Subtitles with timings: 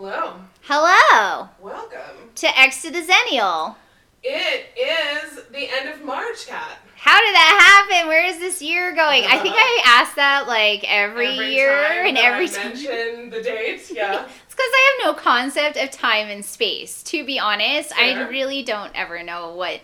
[0.00, 0.34] Hello.
[0.60, 2.30] Hello Welcome.
[2.36, 3.74] to X to the Zennial.
[4.22, 6.78] It is the end of March, Kat.
[6.94, 8.06] How did that happen?
[8.06, 9.24] Where is this year going?
[9.24, 12.68] I think I uh, ask that like every, year time and every I time.
[12.68, 14.24] mention the date, yeah.
[14.24, 17.02] It's because I have no concept of time and space.
[17.02, 19.80] To be honest, I really don't ever know what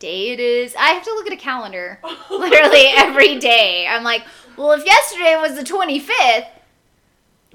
[0.00, 0.74] day it is.
[0.74, 3.86] I have to look at a calendar literally every day.
[3.86, 4.24] I'm like,
[4.56, 6.48] well, if yesterday was the 25th,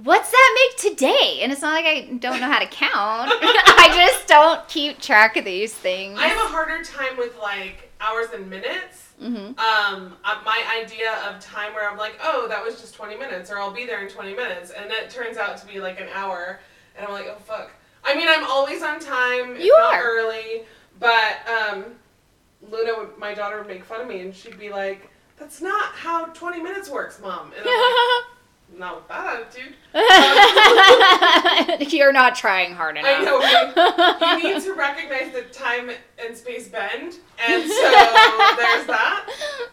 [0.03, 1.39] what's that make today?
[1.41, 2.91] And it's not like I don't know how to count.
[3.31, 6.17] I just don't keep track of these things.
[6.19, 9.07] I have a harder time with like hours and minutes.
[9.19, 13.17] hmm Um, uh, my idea of time where I'm like, oh, that was just 20
[13.17, 15.99] minutes, or I'll be there in 20 minutes, and it turns out to be like
[15.99, 16.59] an hour,
[16.97, 17.71] and I'm like, oh fuck.
[18.03, 19.57] I mean, I'm always on time.
[19.59, 20.01] You not are.
[20.03, 20.61] early,
[20.99, 21.85] but um,
[22.71, 26.27] Luna, my daughter, would make fun of me, and she'd be like, "That's not how
[26.27, 28.23] 20 minutes works, mom." And I'm like,
[28.77, 29.75] not with that attitude.
[31.93, 33.19] You're not trying hard enough.
[33.19, 33.39] I know.
[33.39, 34.41] right?
[34.43, 35.89] you need to recognize that time
[36.23, 37.91] and space bend, and so
[38.57, 39.25] there's that.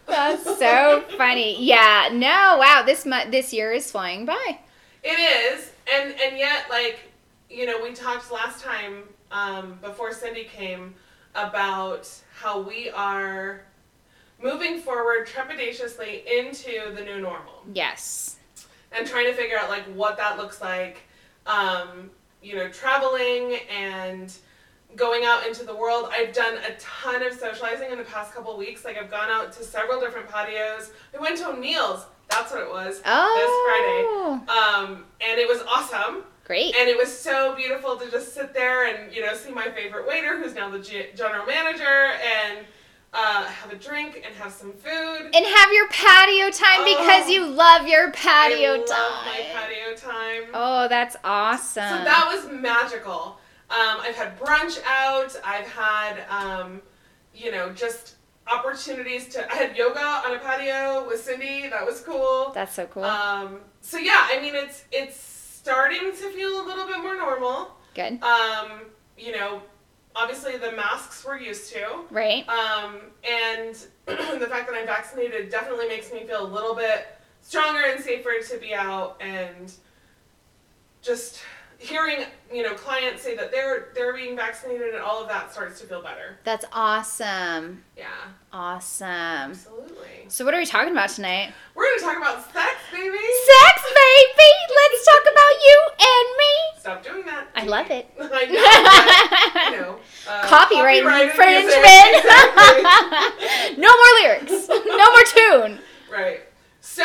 [0.07, 1.63] That's so funny.
[1.65, 2.09] Yeah.
[2.13, 2.57] No.
[2.59, 2.83] Wow.
[2.85, 4.59] This mu- this year is flying by.
[5.03, 7.01] It is, and and yet, like
[7.49, 10.95] you know, we talked last time um, before Cindy came
[11.35, 13.63] about how we are
[14.43, 18.37] moving forward trepidatiously into the new normal Yes.
[18.93, 21.03] And trying to figure out like what that looks like.
[21.47, 22.11] Um,
[22.43, 24.33] you know, traveling and
[24.95, 26.09] going out into the world.
[26.11, 28.85] I've done a ton of socializing in the past couple weeks.
[28.85, 30.93] Like I've gone out to several different patios.
[31.17, 32.07] I went to O'Neill's.
[32.31, 33.01] That's what it was.
[33.05, 34.37] Oh.
[34.41, 34.97] This Friday.
[34.97, 36.25] Um, and it was awesome.
[36.45, 36.75] Great.
[36.77, 40.07] And it was so beautiful to just sit there and, you know, see my favorite
[40.07, 42.65] waiter, who's now the G- general manager, and
[43.17, 45.31] uh, have a drink and have some food.
[45.35, 47.31] And have your patio time because Oh.
[47.31, 49.25] you love your patio I love time.
[49.25, 50.43] my patio time.
[50.53, 51.83] Oh, that's awesome.
[51.99, 53.39] So that was magical.
[53.71, 55.35] Um, I've had brunch out.
[55.45, 56.83] I've had, um,
[57.35, 59.51] you know, just opportunities to.
[59.53, 61.69] I had yoga on a patio with Cindy.
[61.69, 62.53] That was cool.
[62.55, 63.05] that's so cool.
[63.05, 67.73] Um, so yeah, I mean, it's it's starting to feel a little bit more normal.
[67.95, 68.23] Good.
[68.23, 68.83] Um,
[69.19, 69.63] you know,
[70.17, 71.87] obviously the masks we're used to.
[72.11, 72.49] Right.
[72.49, 72.97] Um,
[73.29, 73.75] and
[74.07, 77.07] the fact that I'm vaccinated definitely makes me feel a little bit
[77.43, 79.73] stronger and safer to be out and
[81.03, 81.41] just
[81.79, 85.81] hearing, you know, clients say that they're they're being vaccinated and all of that starts
[85.81, 86.39] to feel better.
[86.45, 87.83] That's awesome.
[87.97, 88.07] Yeah,
[88.53, 89.07] Awesome.
[89.07, 90.25] absolutely.
[90.29, 91.53] So what are we talking about tonight?
[91.75, 93.17] We're gonna talk about sex, baby.
[93.19, 94.51] Sex, baby.
[94.75, 96.81] Let's talk about you and me.
[96.81, 97.49] Stop doing that.
[97.55, 98.09] I love it.
[98.21, 99.51] I know.
[99.55, 99.99] but, you know
[100.29, 101.67] uh, Copyright infringement.
[101.67, 103.77] Exactly.
[103.83, 104.69] no more lyrics.
[104.69, 105.79] No more tune.
[106.11, 106.41] Right.
[106.81, 107.05] So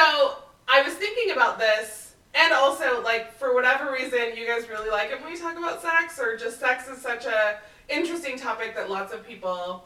[0.68, 5.12] I was thinking about this, and also like for whatever reason, you guys really like
[5.12, 7.58] it when we talk about sex, or just sex is such a
[7.90, 9.86] interesting topic that lots of people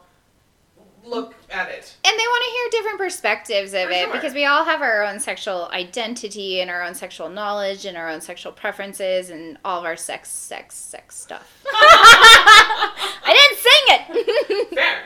[1.04, 1.96] look at it.
[2.04, 4.12] And they want to hear different perspectives of For it sure.
[4.12, 8.08] because we all have our own sexual identity and our own sexual knowledge and our
[8.08, 11.62] own sexual preferences and all of our sex, sex, sex stuff.
[11.72, 14.74] I didn't sing it.
[14.74, 15.02] Fair.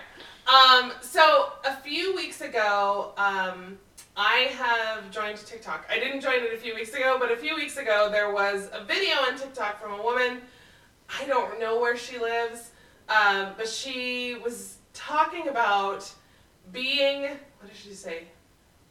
[0.49, 3.79] Um, so a few weeks ago, um,
[4.17, 5.87] I have joined TikTok.
[5.91, 8.71] I didn't join it a few weeks ago, but a few weeks ago there was
[8.73, 10.41] a video on TikTok from a woman.
[11.21, 12.71] I don't know where she lives,
[13.11, 16.11] um, but she was talking about
[16.73, 17.23] being.
[17.23, 18.25] What did she say?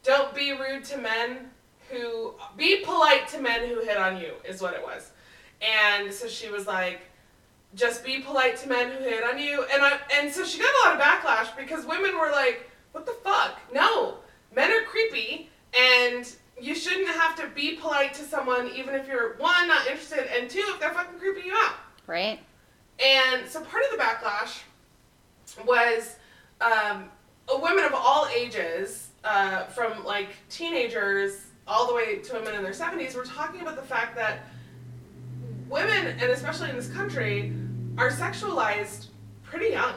[0.02, 1.50] Don't be rude to men
[1.90, 2.34] who.
[2.56, 5.12] Be polite to men who hit on you, is what it was.
[5.60, 7.02] And so she was like,
[7.74, 9.64] just be polite to men who hit on you.
[9.72, 13.06] And I and so she got a lot of backlash because women were like, "What
[13.06, 13.58] the fuck?
[13.72, 14.16] No,
[14.54, 16.30] men are creepy, and
[16.60, 20.50] you shouldn't have to be polite to someone even if you're one not interested, and
[20.50, 21.74] two if they're fucking creeping you out."
[22.06, 22.40] right?
[23.02, 24.60] And so part of the backlash
[25.64, 26.16] was
[26.60, 27.04] um,
[27.58, 32.72] women of all ages, uh, from like teenagers all the way to women in their
[32.72, 34.40] 70s, were talking about the fact that
[35.68, 37.52] women, and especially in this country,
[37.98, 39.06] are sexualized
[39.44, 39.94] pretty young.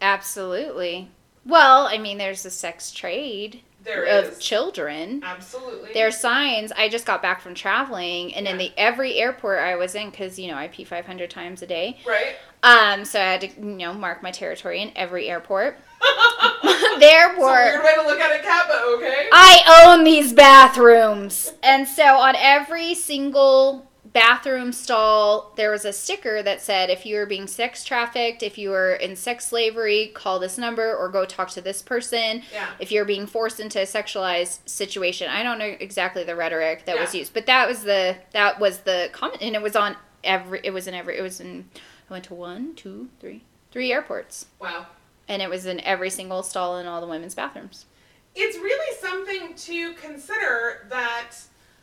[0.00, 1.10] Absolutely.
[1.46, 4.38] Well, I mean, there's a sex trade There of is.
[4.38, 5.20] children.
[5.22, 5.92] Absolutely.
[5.92, 6.72] There are signs.
[6.72, 10.38] I just got back from traveling, and in the every airport I was in, because
[10.38, 11.98] you know I pee 500 times a day.
[12.06, 12.36] Right?
[12.62, 15.78] Um, so I had to you know mark my territory in every airport.
[16.98, 19.28] there It's a were weird way to look at it, Kat, but okay.
[19.32, 21.52] I own these bathrooms.
[21.62, 27.16] And so on every single bathroom stall, there was a sticker that said if you
[27.16, 31.24] were being sex trafficked, if you were in sex slavery, call this number or go
[31.24, 32.42] talk to this person.
[32.52, 32.68] Yeah.
[32.78, 36.96] If you're being forced into a sexualized situation, I don't know exactly the rhetoric that
[36.98, 40.60] was used, but that was the that was the comment and it was on every.
[40.62, 41.18] It was in every.
[41.18, 41.68] It was in.
[42.08, 43.42] I went to one, two, three,
[43.72, 44.86] three airports, Wow.
[45.28, 47.86] And it was in every single stall in all the women's bathrooms.
[48.34, 51.32] It's really something to consider that,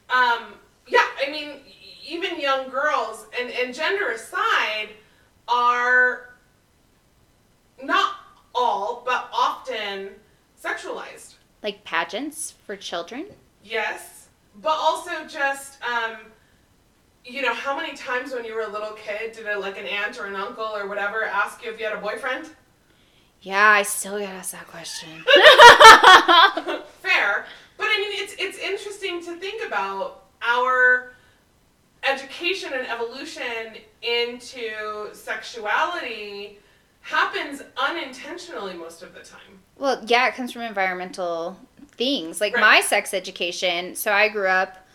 [0.09, 0.55] um,
[0.87, 1.61] yeah, I mean,
[2.07, 4.89] even young girls, and, and gender aside,
[5.47, 6.29] are
[7.81, 8.15] not
[8.53, 10.09] all, but often
[10.61, 11.35] sexualized.
[11.63, 13.27] Like pageants for children.
[13.63, 14.27] Yes,
[14.61, 16.17] but also just, um,
[17.23, 19.85] you know, how many times when you were a little kid did a, like an
[19.85, 22.49] aunt or an uncle or whatever ask you if you had a boyfriend?
[23.41, 25.09] Yeah, I still get asked that question.
[27.01, 27.45] Fair,
[27.77, 31.13] but I mean, it's it's interesting to think about our
[32.03, 36.59] education and evolution into sexuality
[37.01, 39.59] happens unintentionally most of the time.
[39.77, 41.57] Well, yeah, it comes from environmental
[41.91, 42.39] things.
[42.39, 42.61] Like Right.
[42.61, 43.95] my sex education.
[43.95, 44.87] So I grew up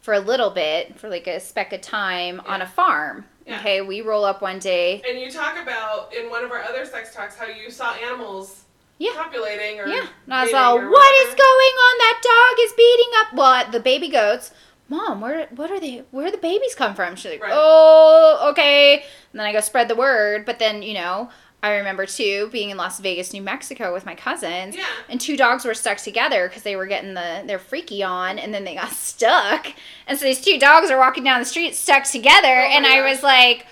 [0.00, 3.26] for a little bit, for like a speck of time, on a farm.
[3.46, 3.58] Yeah.
[3.60, 5.02] Okay, we roll up one day.
[5.08, 8.64] And you talk about in one of our other sex talks how you saw animals
[8.98, 9.12] Yeah.
[9.14, 10.90] copulating or Yeah, and I was all, "What is
[11.30, 11.98] whatever." going on?
[11.98, 13.72] That dog is beating up what?
[13.72, 14.52] The baby goats."
[14.88, 16.04] Mom, where what are they?
[16.10, 17.16] Where the babies come from?
[17.16, 17.52] She's like, Right.
[17.54, 20.44] "Oh, okay." And then I go spread the word.
[20.44, 21.30] But then you know,
[21.62, 24.76] I remember too being in Las Vegas, New Mexico, with my cousins.
[24.76, 24.84] Yeah.
[25.08, 28.52] and two dogs were stuck together because they were getting the their freaky on and
[28.52, 29.68] then they got stuck
[30.06, 32.96] and so these two dogs are walking down the street stuck together Oh and i
[32.96, 33.14] gosh.
[33.14, 33.66] was like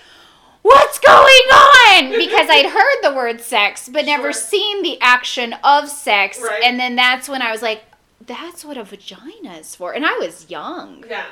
[0.61, 4.41] what's going on because i'd heard the word sex but never Sure.
[4.41, 6.61] seen the action of sex Right.
[6.63, 7.83] and then that's when i was like
[8.25, 11.25] that's what a vagina is for and i was young Yeah.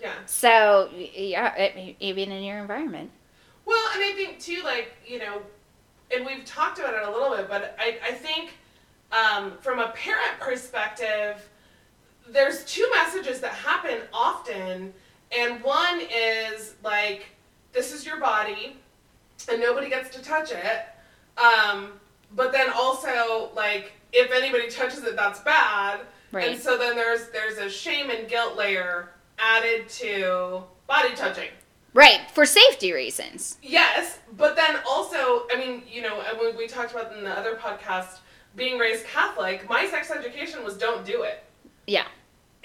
[0.00, 0.12] Yeah.
[0.26, 3.10] so yeah even in your environment
[3.64, 5.42] Well, and I think too, like you know,
[6.14, 8.54] and we've talked about it a little bit, but I I think
[9.12, 11.48] um, from a parent perspective,
[12.28, 14.92] there's two messages that happen often,
[15.36, 17.26] and one is like,
[17.72, 18.76] this is your body,
[19.50, 20.86] and nobody gets to touch it.
[21.38, 21.92] Um,
[22.34, 26.00] but then also like, if anybody touches it, that's bad.
[26.30, 31.48] right And so then there's there's a shame and guilt layer added to body touching.
[31.94, 36.22] Right for safety reasons Yes, but then also, I mean, you know,
[36.56, 38.18] we talked about in the other podcast,
[38.56, 41.44] being raised Catholic, my sex education was don't do it.
[41.86, 42.06] Yeah.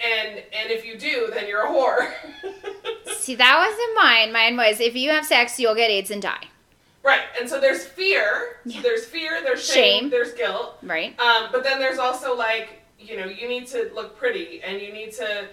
[0.00, 2.10] And and if you do, then you're a whore.
[3.16, 6.44] see that wasn't mine mine was if you have sex you'll get aids and die
[7.02, 7.22] right.
[7.40, 8.58] And so there's fear.
[8.64, 8.82] Yeah.
[8.82, 10.10] There's fear, there's shame, Shame.
[10.10, 10.78] there's guilt.
[10.82, 14.80] right Um, but then there's also like, you know, you need to look pretty and
[14.80, 15.48] you need to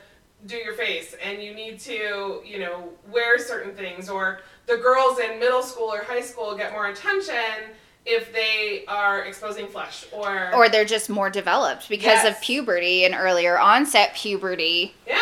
[0.45, 5.19] do your face and you need to, you know, wear certain things or the girls
[5.19, 7.71] in middle school or high school get more attention
[8.05, 13.15] if they are exposing flesh or or they're just more developed because of puberty and
[13.15, 14.93] earlier onset puberty.
[15.07, 15.21] yeah.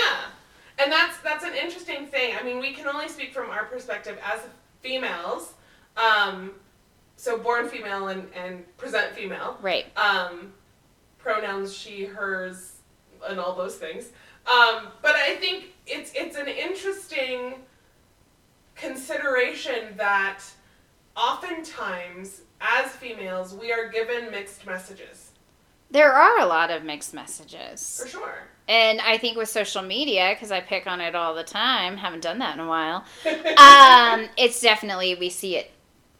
[0.80, 2.36] And that's that's an interesting thing.
[2.38, 4.42] I mean, we can only speak from our perspective as
[4.82, 5.54] females.
[5.96, 6.52] Um,
[7.16, 9.58] so born female and, and present female.
[9.62, 9.86] Right.
[9.98, 10.52] um,
[11.20, 12.74] pronouns she, hers,
[13.30, 14.10] and all those things.
[14.48, 17.56] Um, but I think it's it's an interesting
[18.76, 20.42] consideration that
[21.16, 25.32] oftentimes as females we are given mixed messages
[25.92, 28.02] There are a lot of mixed messages.
[28.02, 28.48] for sure.
[28.68, 32.22] And I think with social media, because I pick on it all the time, haven't
[32.24, 33.04] done that in a while,
[33.58, 35.70] um, it's definitely, we see it.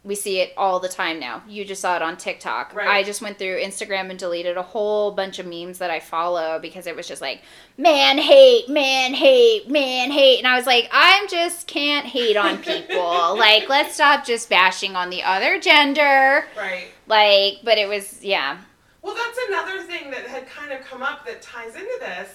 [0.06, 1.44] We see it all the time now.
[1.48, 2.74] You just saw it on TikTok.
[2.76, 2.90] Right.
[2.90, 6.60] I just went through Instagram and deleted a whole bunch of memes that I follow
[6.60, 7.42] because it was just like,
[7.78, 10.40] man hate, man hate, man hate.
[10.40, 13.38] And I was like, I'm just can't hate on people.
[13.38, 16.46] like, let's stop just bashing on the other gender.
[16.58, 16.88] right.
[17.08, 18.58] Like, but it was, yeah.
[19.02, 22.30] Well, that's another thing that had kind of come up that ties into this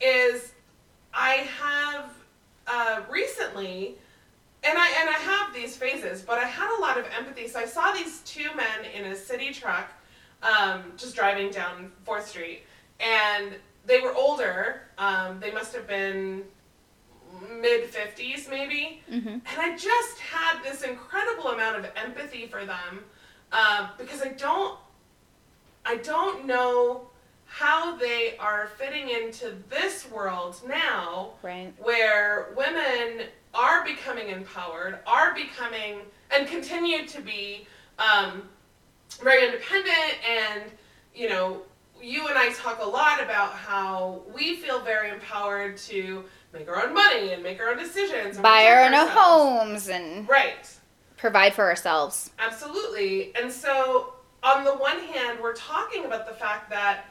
[0.00, 0.52] is
[1.12, 2.10] I have
[2.66, 3.96] uh, recently,
[4.62, 7.48] and I and I have these phases, but I had a lot of empathy.
[7.48, 9.90] So I saw these two men in a city truck,
[10.42, 12.62] um, just driving down Fourth Street,
[13.00, 13.54] and
[13.86, 14.82] they were older.
[14.98, 16.42] Um, they must have been
[17.60, 19.02] mid fifties, maybe.
[19.10, 19.28] Mm-hmm.
[19.28, 23.00] And I just had this incredible amount of empathy for them
[23.52, 24.78] uh, because I don't,
[25.86, 27.06] I don't know
[27.46, 31.72] how they are fitting into this world now, Right.
[31.78, 37.66] where women are becoming empowered, are becoming and continue to be
[37.98, 38.42] um,
[39.22, 40.62] very independent, and
[41.14, 41.62] you know,
[42.00, 46.82] you and I talk a lot about how we feel very empowered to make our
[46.86, 50.68] own money and make our own decisions, Buy our own homes and Right.
[51.16, 52.30] provide for ourselves.
[52.38, 53.34] Absolutely.
[53.36, 57.04] And so, on the one hand, we're talking about the fact that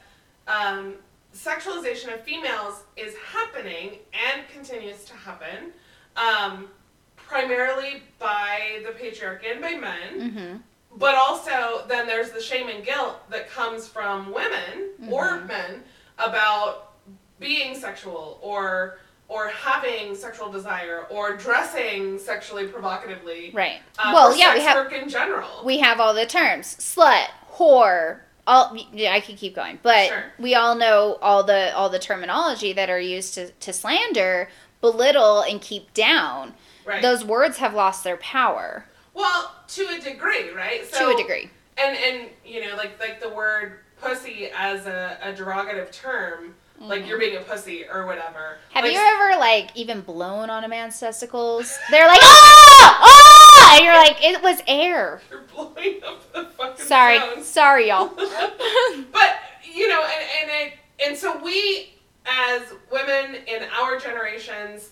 [0.48, 0.96] um,
[1.36, 5.72] sexualization of females is happening and continues to happen.
[6.18, 6.68] Um,
[7.16, 10.20] primarily by the patriarchy and by men.
[10.32, 10.56] Mm-hmm.
[10.98, 15.48] But also, then there's the shame and guilt that comes from women or Mhm.
[15.48, 15.84] men
[16.18, 16.94] about
[17.40, 23.52] being sexual or or having sexual desire or dressing sexually provocatively.
[23.54, 23.80] Right.
[24.00, 25.62] Uh, well, or yeah, we have work in general.
[25.64, 28.22] we have all the terms: slut, whore.
[28.48, 30.24] All yeah, I could keep going, but Sure.
[30.40, 34.50] we all know all the all the terminology that are used to to slander,
[34.82, 36.54] belittle, and keep down.
[36.86, 37.02] right.
[37.02, 40.90] Those words have lost their power well, to a degree, right?
[40.94, 41.50] to a degree.
[41.78, 47.06] And and you know, like like the word pussy as a, a derogative term, like
[47.08, 48.58] you're being a pussy or whatever.
[48.70, 48.74] Mm-hmm.
[48.76, 51.78] Have Like, you ever like even blown on a man's testicles?
[51.92, 55.22] They're like, ah, ah, and you're like, it was air.
[55.30, 57.44] You're blowing up the fucking Sorry, sound.
[57.44, 58.08] sorry, y'all.
[59.12, 60.74] but you know, and and it,
[61.06, 61.94] and so we
[62.26, 62.62] as
[62.92, 64.90] women in our generations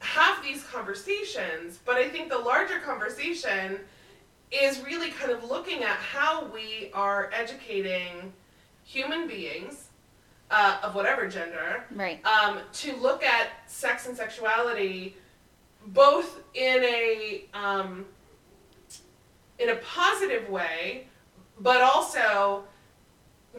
[0.00, 3.78] have these conversations, but I think the larger conversation
[4.50, 8.32] is really kind of looking at how we are educating
[8.84, 9.88] human beings
[10.50, 12.24] uh, of whatever gender Right.
[12.26, 15.16] um, to look at sex and sexuality
[15.86, 18.04] both in a um,
[19.58, 21.06] in a positive way,
[21.60, 22.64] but also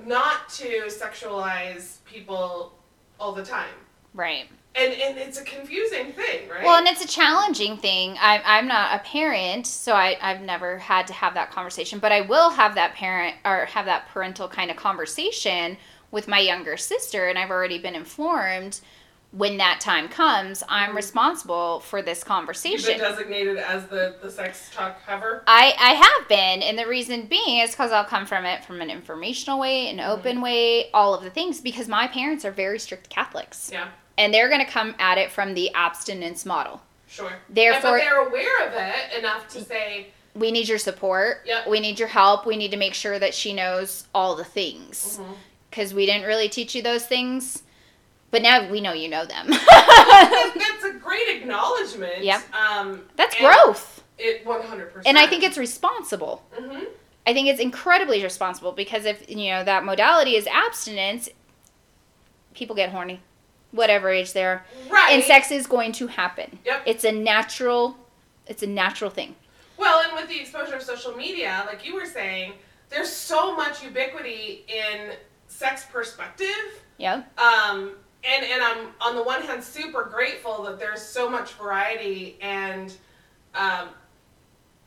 [0.06, 2.74] not to sexualize people
[3.24, 3.74] all the time.
[4.14, 4.50] Right.
[4.76, 6.64] And and it's a confusing thing, right?
[6.64, 8.18] Well, and it's a challenging thing.
[8.20, 12.12] I, I'm not a parent, so I, I've never had to have that conversation, but
[12.12, 15.78] I will have that parent or have that parental kind of conversation
[16.12, 18.82] with my younger sister, and I've already been informed
[19.36, 20.96] when that time comes, I'm Mhm.
[20.96, 22.86] responsible for this You've conversation.
[22.86, 25.44] been designated as the, the sex talk cover.
[25.48, 28.80] I, I have been, and the reason being is because I'll come from it from
[28.80, 32.78] an informational way, an open way, all of the things, because my parents are very
[32.78, 33.70] strict Catholics.
[33.74, 33.88] Yeah,
[34.20, 36.82] And they're going to come at it from the abstinence model.
[37.08, 37.28] sure.
[37.30, 41.42] And- Therefore, but they're aware of it enough to say, we need your support.
[41.46, 41.68] Yep.
[41.68, 42.46] We need your help.
[42.46, 45.20] We need to make sure that she knows all the things.
[45.72, 47.64] Because we didn't really teach you those things.
[48.34, 49.48] But now we know you know them.
[49.48, 52.24] That's a great acknowledgement.
[52.24, 52.42] Yep.
[52.52, 54.04] Um, That's growth.
[54.18, 55.06] It one hundred percent.
[55.06, 56.44] And I think it's responsible.
[56.58, 56.86] Mm-hmm.
[57.28, 61.30] I think it's incredibly responsible because if you know that modality is abstinence,
[62.56, 63.22] people get horny,
[63.72, 65.12] whatever age they are, right.
[65.12, 66.58] and sex is going to happen.
[66.66, 66.82] Yep.
[66.88, 67.96] It's a natural,
[68.48, 69.36] it's a natural thing.
[69.78, 72.54] Well, and with the exposure of social media, like you were saying,
[72.90, 75.12] there's so much ubiquity in
[75.48, 76.82] sex perspective.
[76.98, 77.22] Yeah.
[77.38, 77.92] Um,
[78.24, 82.94] and and I'm on the one hand super grateful that there's so much variety and
[83.56, 83.90] um,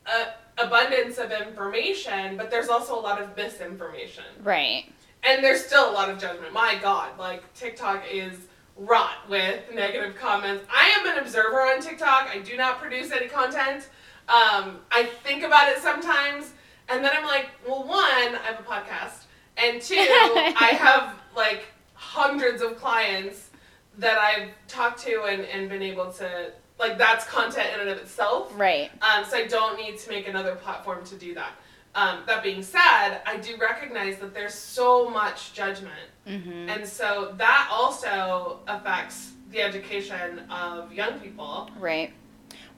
[0.05, 4.23] a, abundance of information, but there's also a lot of misinformation.
[4.43, 4.91] Right.
[5.23, 6.53] And there's still a lot of judgment.
[6.53, 8.37] My God, like TikTok is
[8.75, 10.63] rot with negative comments.
[10.73, 12.29] I am an observer on TikTok.
[12.31, 13.89] I do not produce any content.
[14.29, 16.51] Um, I think about it sometimes,
[16.89, 19.23] and then I'm like, well, one, I have a podcast,
[19.55, 21.67] and two, I have like
[21.97, 23.49] hundreds of clients
[23.97, 27.97] that I've talked to and, and been able to like that's content in and of
[27.97, 28.53] itself.
[28.55, 28.91] Right.
[29.01, 31.53] Um, so I don't need to make another platform to do that.
[31.95, 35.93] Um, that being said, I do recognize that there's so much judgment,
[36.27, 36.69] Mm-hmm.
[36.69, 41.71] and so that also affects the education of young people.
[41.79, 42.11] Right.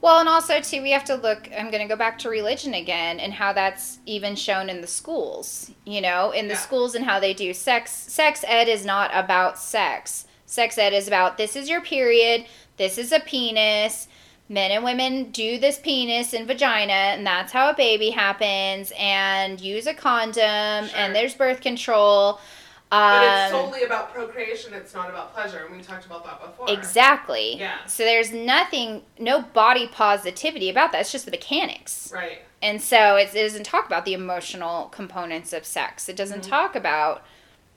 [0.01, 1.49] Well, and also too, we have to look.
[1.57, 4.87] I'm going to go back to religion again, and how that's even shown in the
[4.87, 5.71] schools.
[5.85, 6.59] You know, in the Yeah.
[6.59, 7.91] schools and how they do sex.
[7.91, 10.25] Sex ed is not about sex.
[10.45, 12.45] Sex ed is about this is your period.
[12.77, 14.07] This is a penis.
[14.51, 18.91] Men and women do this penis and vagina, and that's how a baby happens.
[18.97, 20.97] And use a condom, Sure.
[20.97, 22.39] and there's birth control.
[22.89, 24.73] But it's Um, solely about procreation.
[24.73, 26.71] It's not about pleasure, and we talked about that before.
[26.71, 27.55] Exactly.
[27.57, 27.85] Yeah.
[27.85, 31.01] So there's nothing, no body positivity about that.
[31.01, 32.11] It's just the mechanics.
[32.13, 32.39] Right.
[32.63, 36.09] And so it, it doesn't talk about the emotional components of sex.
[36.09, 36.49] It doesn't Mhm.
[36.49, 37.23] talk about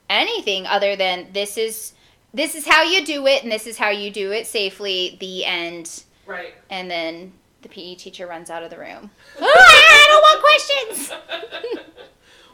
[0.09, 1.93] anything other than this is
[2.35, 5.19] this is how you do it and this is how you do it safely.
[5.21, 6.05] The end.
[6.25, 6.55] Right.
[6.71, 9.11] And then the PE teacher runs out of the room.
[9.39, 11.13] I don't want questions.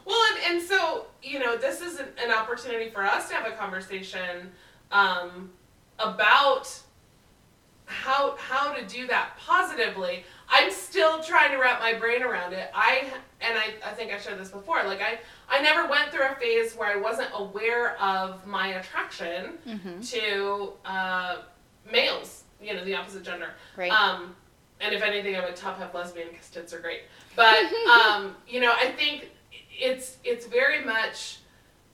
[0.05, 3.51] well, and, and so, you know, this is an, an opportunity for us to have
[3.51, 4.51] a conversation
[4.91, 5.49] um,
[5.97, 6.71] about
[7.85, 10.23] how how to do that positively.
[10.47, 12.69] I'm still trying to wrap my brain around it.
[12.73, 13.07] I
[13.41, 14.83] and I, I think I shared this before.
[14.83, 19.57] Like I I never went through a phase where I wasn't aware of my attraction
[19.65, 21.37] hmm to uh,
[21.91, 23.51] males, you know, the opposite gender.
[23.75, 23.91] Right.
[23.91, 24.35] Um,
[24.81, 27.01] and if anything, I would top half lesbian because tits are great.
[27.35, 27.57] But
[27.91, 29.31] um, you know, I think
[29.71, 31.39] it's it's very much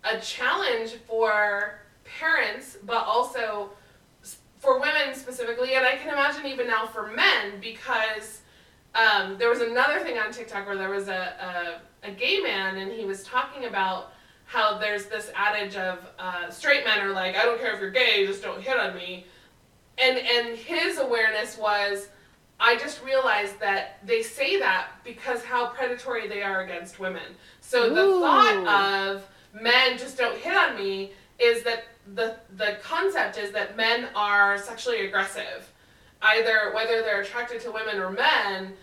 [0.05, 1.79] a challenge for
[2.19, 3.71] parents, but also
[4.59, 8.41] for women specifically, and I can imagine even now for men, because
[8.95, 12.77] um, there was another thing on TikTok where there was a, a, a gay man
[12.77, 14.13] and he was talking about
[14.45, 17.91] how there's this adage of uh, straight men are like, I don't care if you're
[17.91, 19.25] gay, just don't hit on me.
[19.97, 22.09] And, and his awareness was,
[22.59, 27.35] I just realized that they say that because how predatory they are against women.
[27.59, 28.21] So the Ooh.
[28.21, 29.27] thought of
[29.61, 34.57] men just don't hit on me is that the the concept is that men are
[34.57, 35.71] sexually aggressive.
[36.21, 38.73] Either whether they're attracted to women or men,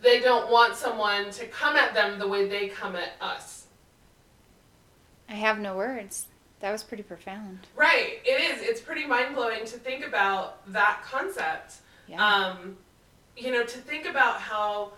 [0.00, 3.66] they don't want someone to come at them the way they come at us.
[5.28, 6.26] I have no words.
[6.60, 7.60] That was pretty profound.
[7.76, 8.18] Right.
[8.24, 8.62] It is.
[8.62, 11.76] It's pretty mind blowing to think about that concept.
[12.08, 12.24] Yeah.
[12.24, 12.76] Um,
[13.36, 14.92] you know, to think about how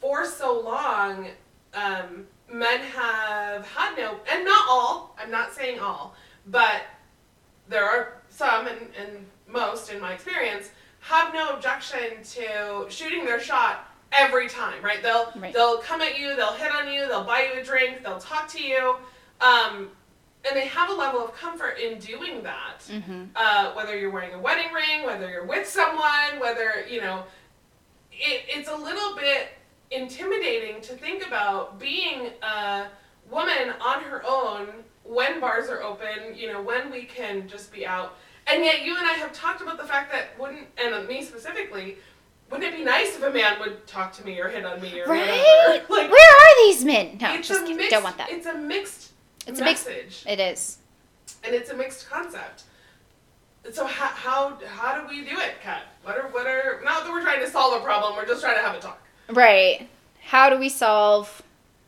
[0.00, 1.28] for so long
[1.74, 6.14] um, men have had no, and not all, I'm not saying all,
[6.46, 6.82] but
[7.68, 13.40] there are some and, and most in my experience have no objection to shooting their
[13.40, 15.02] shot every time, right?
[15.02, 15.52] They'll Right.
[15.52, 18.48] they'll come at you, they'll hit on you, they'll buy you a drink, they'll talk
[18.48, 18.96] to you,
[19.40, 19.90] um,
[20.44, 23.24] and they have a level of comfort in doing that mm-hmm.
[23.36, 27.24] uh, whether you're wearing a wedding ring, whether you're with someone, whether, you know,
[28.12, 29.48] it, it's a little bit
[29.90, 32.86] intimidating to think about being a
[33.30, 34.68] woman on her own
[35.04, 38.16] when bars are open, you know, when we can just be out.
[38.46, 41.96] And yet you and I have talked about the fact that wouldn't, and me specifically,
[42.50, 45.00] wouldn't it be nice if a man would talk to me or hit on me
[45.00, 45.20] or Right?
[45.20, 45.84] whatever?
[45.92, 47.18] Like, Where are these men?
[47.20, 47.76] No, it's just kidding.
[47.76, 48.30] mixed, Don't want that.
[48.30, 49.12] It's a mixed
[49.46, 50.78] It's a mixed- message It is.
[51.44, 52.64] and it's a mixed concept.
[53.72, 55.82] So how how how do we do it, Kat?
[56.02, 58.56] What are what are not that we're trying to solve a problem, we're just trying
[58.56, 59.00] to have a talk.
[59.32, 59.88] Right.
[60.26, 61.42] How do we solve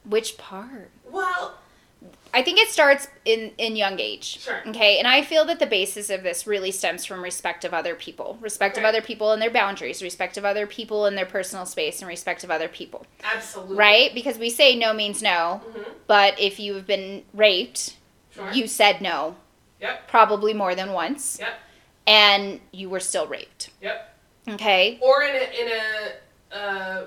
[0.05, 0.91] which part?
[1.11, 1.59] Well,
[2.35, 4.41] I think it starts in in young age.
[4.41, 4.63] Sure.
[4.67, 7.95] Okay, and I feel that the basis of this really stems from respect of other
[7.95, 11.67] people, respect of other people and their boundaries, respect of other people and their personal
[11.67, 13.07] space, and respect of other people.
[13.23, 13.77] absolutely.
[13.77, 14.15] Right?
[14.15, 15.85] Because we say no means no, Mhm.
[16.07, 17.97] but if you've been raped,
[18.35, 18.51] Sure.
[18.53, 19.37] you said no,
[19.81, 20.09] Yep.
[20.09, 21.55] probably more than once, Yep.
[22.07, 23.69] and you were still raped.
[23.83, 24.17] Yep.
[24.49, 24.99] Okay.
[25.03, 27.07] Or in a in a uh,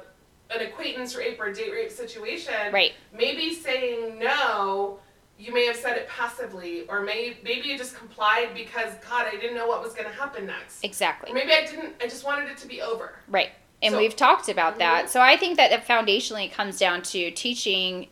[0.49, 2.93] an acquaintance rape or date rape situation, Right.
[3.13, 4.99] maybe saying no,
[5.37, 9.31] you may have said it passively, or may maybe you just complied because God, I
[9.37, 10.83] didn't know what was going to happen next.
[10.83, 11.31] Exactly.
[11.31, 11.95] Or maybe I didn't.
[12.01, 13.19] I just wanted it to be over.
[13.27, 13.49] Right.
[13.81, 15.05] And So- we've talked about that.
[15.05, 15.09] Mhm.
[15.09, 18.07] So I think that it foundationally it comes down to teaching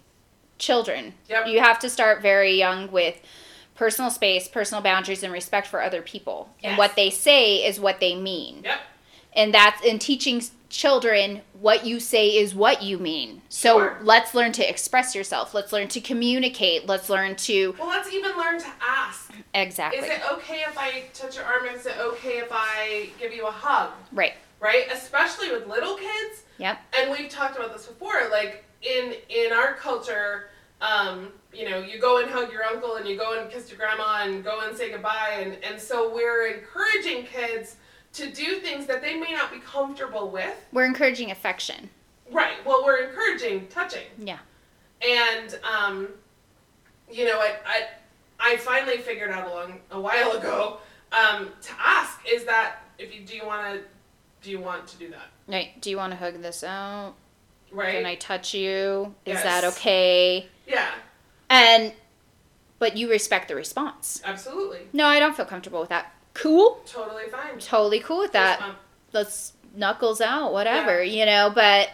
[0.60, 1.14] children.
[1.30, 1.48] Yep.
[1.48, 3.20] You have to start very young with
[3.76, 6.50] personal space, personal boundaries, and respect for other people.
[6.64, 8.62] And what they say is what they mean.
[8.64, 8.80] Yep.
[9.36, 13.42] And that's in teaching children what you say is what you mean.
[13.50, 14.00] So Sure.
[14.02, 15.54] let's learn to express yourself.
[15.54, 16.88] Let's learn to communicate.
[16.88, 19.32] Let's learn to Well, let's even learn to ask.
[19.54, 20.00] exactly.
[20.02, 21.66] Is it okay if I touch your arm?
[21.68, 23.92] Is it okay if I give you a hug?
[24.12, 24.34] right.
[24.60, 24.86] Right?
[24.92, 26.44] Especially with little kids.
[26.58, 26.80] Yep.
[26.98, 28.30] And we've talked about this before.
[28.32, 30.50] Like in in our culture,
[30.82, 33.78] um, you know, you go and hug your uncle and you go and kiss your
[33.78, 37.76] grandma and go and say goodbye and, and so we're encouraging kids
[38.14, 40.54] to do things that they may not be comfortable with.
[40.72, 41.90] We're encouraging affection.
[42.32, 42.64] Right.
[42.66, 44.06] Well, we're encouraging touching.
[44.18, 44.40] Yeah.
[45.06, 46.08] And um,
[47.12, 47.88] you know, I, I
[48.54, 50.78] I finally figured out a long a while ago
[51.12, 53.82] um, to ask is that if you do you want to
[54.42, 55.80] do you want to do that Right.
[55.82, 57.16] Do you want to hug this out?
[57.72, 57.96] right?
[57.96, 59.14] Can I touch you?
[59.26, 59.44] Is Yes.
[59.44, 60.48] that okay?
[60.68, 60.92] yeah,
[61.50, 61.94] And
[62.80, 64.22] but you respect the response.
[64.24, 66.14] absolutely, No, I don't feel comfortable with that.
[66.34, 66.82] Cool.
[66.86, 67.60] totally fine.
[67.60, 68.76] Totally cool with that.
[69.12, 71.90] Let's knuckles out, whatever, you know, but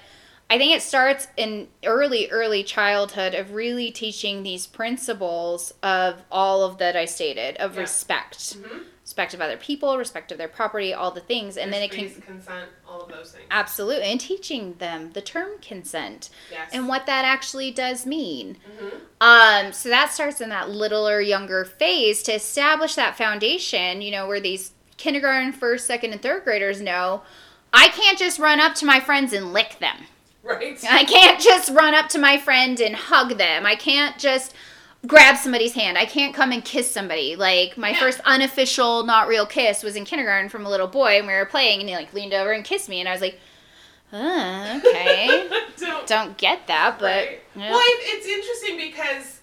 [0.50, 6.64] I think it starts in early, early childhood of really teaching these principles of all
[6.64, 7.82] of that I stated, of Yeah.
[7.82, 8.38] respect.
[8.58, 8.84] Mhm.
[9.10, 11.58] Respect of other people, respect of their property, all the things.
[11.58, 13.46] And then it There's can consent, all of those things.
[13.50, 16.70] absolutely and teaching them the term consent Yes.
[16.74, 18.58] and what that actually does mean.
[18.80, 19.00] Mhm.
[19.20, 24.28] Um, so that starts in that littler, younger phase to establish that foundation, you know,
[24.28, 27.24] where these kindergarten, first, second, and third graders know
[27.74, 30.06] I can't just run up to my friends and lick them.
[30.44, 30.78] Right.
[30.88, 33.66] I can't just run up to my friend and hug them.
[33.66, 34.54] I can't just
[35.08, 35.98] grab somebody's hand.
[35.98, 37.36] I can't come and kiss somebody.
[37.36, 38.00] Like my Yeah.
[38.00, 41.46] first unofficial, not real kiss was in kindergarten from a little boy, and we were
[41.46, 43.40] playing, and he like leaned over and kissed me, and I was like,
[44.12, 46.08] uh, okay, Don't.
[46.08, 47.40] don't get that, but right.
[47.56, 47.72] yeah.
[47.72, 49.40] Well, it's interesting because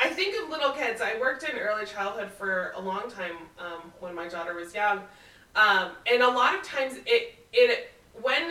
[0.00, 1.00] I think of little kids.
[1.02, 5.00] I worked in early childhood for a long time um, when my daughter was young,
[5.54, 7.92] um, and a lot of times it it
[8.22, 8.48] when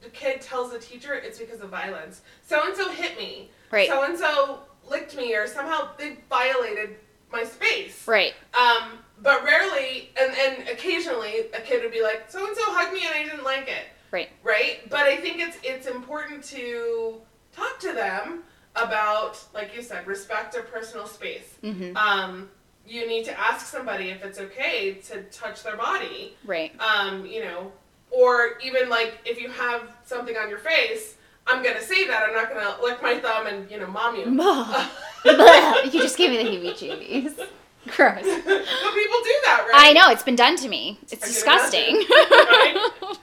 [0.00, 2.22] the kid tells the teacher it's because of violence.
[2.46, 3.50] So and so hit me.
[3.72, 4.60] right, So and so
[4.90, 6.96] licked me, or somehow they violated
[7.32, 8.06] my space.
[8.06, 8.34] Right.
[8.54, 12.92] Um, but rarely, and, and occasionally, a kid would be like, "So and so hugged
[12.92, 14.28] me and I didn't like it." Right.
[14.42, 14.88] Right.
[14.90, 17.20] But I think it's it's important to
[17.52, 18.42] talk to them
[18.76, 21.54] about, like you said, respect of personal space.
[21.62, 21.96] Mm-hmm.
[21.96, 22.48] Um,
[22.86, 26.36] you need to ask somebody if it's okay to touch their body.
[26.44, 26.72] Right.
[26.80, 27.72] Um, you know,
[28.10, 32.22] or even like if you have something on your face, I'm gonna say that.
[32.28, 34.24] I'm not gonna lick my thumb and you know, mom you.
[35.92, 37.36] you just gave me the heebie-jeebies.
[37.96, 38.22] Gross.
[38.22, 39.86] but people do that, right?
[39.88, 40.98] I know it's been done to me.
[41.10, 41.96] It's disgusting.
[42.10, 42.76] Right?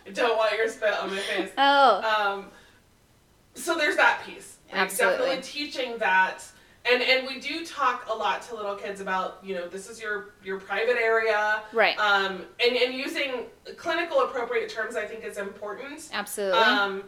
[0.08, 1.52] I don't want your spit on my face.
[1.58, 2.46] oh, Um,
[3.54, 4.58] so there's that piece.
[4.72, 5.18] Like Absolutely.
[5.18, 6.44] Definitely teaching that.
[6.90, 10.02] And, and we do talk a lot to little kids about you know this is
[10.02, 11.98] your your private area right.
[12.00, 16.60] um, and, and using clinical appropriate terms I think is important Absolutely.
[16.60, 17.04] um,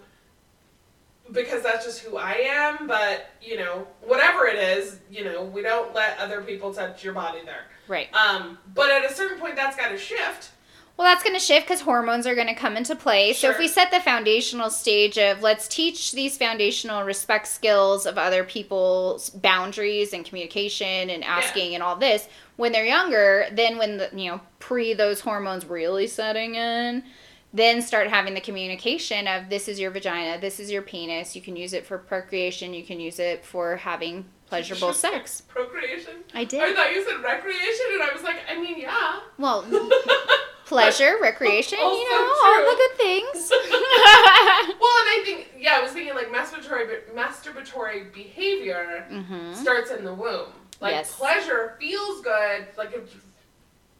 [1.31, 2.87] because that's just who I am.
[2.87, 7.13] But you know, whatever it is, you know, we don't let other people touch your
[7.13, 7.65] body there.
[7.87, 8.13] right.
[8.13, 10.51] Um, but at a certain point, that's got to shift.
[10.99, 13.31] Well, that's going to shift because hormones are going to come into play.
[13.31, 18.17] So, if we set the foundational stage of let's teach these foundational respect skills of
[18.17, 23.95] other people's boundaries and communication and asking and all this when they're younger, then when
[23.95, 27.05] the, you know, pre those hormones really setting in,
[27.53, 31.41] then start having the communication of this is your vagina, this is your penis, you
[31.41, 35.41] can use it for procreation, you can use it for having pleasurable sex.
[35.41, 36.13] Procreation.
[36.33, 36.61] I did.
[36.61, 39.19] I thought you said recreation, and I was like, I mean, yeah.
[39.37, 39.63] Well,
[40.65, 43.51] pleasure, recreation, you Also know, all the good things.
[44.79, 50.03] Well, and I think, yeah, I was thinking like masturbatory, masturbatory behavior hmm starts in
[50.05, 50.49] the womb.
[50.79, 51.15] Like Yes.
[51.17, 53.09] pleasure feels good, like it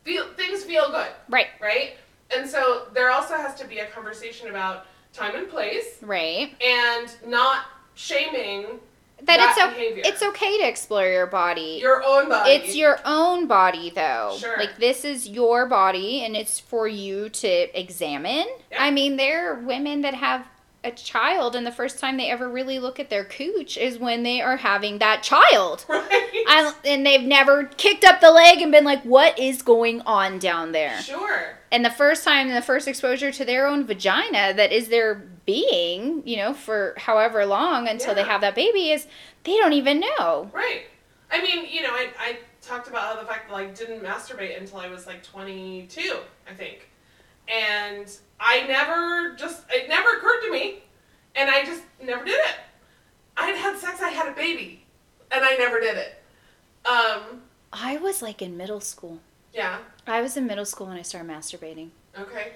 [0.04, 1.98] feel things feel good, Right, right?
[2.36, 6.54] And so there also has to be a conversation about time and place, right.
[6.64, 7.66] and not
[7.96, 8.80] shaming
[9.24, 10.04] That, That it's behavior.
[10.06, 11.80] it's okay to explore your body.
[11.82, 12.52] your own body.
[12.52, 14.36] it's your own body though.
[14.40, 14.58] Sure.
[14.58, 18.46] Like this is your body and it's for you to examine.
[18.72, 18.84] Yeah.
[18.84, 20.46] I mean, there are women that have
[20.90, 24.24] a child and the first time they ever really look at their cooch is when
[24.24, 25.86] they are having that child.
[25.88, 26.04] right.
[26.48, 30.40] I, and they've never kicked up the leg and been like, what is going on
[30.40, 31.00] down there?
[31.02, 31.58] Sure.
[31.72, 36.24] And the first time, the first exposure to their own vagina that is their being,
[36.26, 39.08] you know, for however long until they have that baby is
[39.44, 40.50] they don't even know.
[40.54, 40.84] Right.
[41.32, 44.60] I mean, you know, I, I talked about how the fact that like didn't masturbate
[44.60, 46.18] until I was like 22,
[46.50, 46.90] I think,
[47.48, 50.80] and I never just it never occurred to me,
[51.36, 52.56] and I just never did it.
[53.38, 54.86] I had had sex, I had a baby,
[55.32, 56.22] and I never did it.
[56.86, 57.42] Um.
[57.72, 59.20] I was like in middle school.
[59.54, 59.78] Yeah.
[60.08, 61.90] I was in middle school when I started masturbating.
[62.18, 62.54] Okay.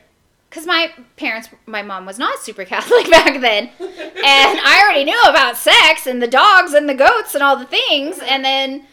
[0.49, 3.69] Because my parents, my mom was not super Catholic back then.
[3.79, 7.65] and I already knew about sex and the dogs and the goats and all the
[7.65, 8.19] things.
[8.19, 8.85] And then,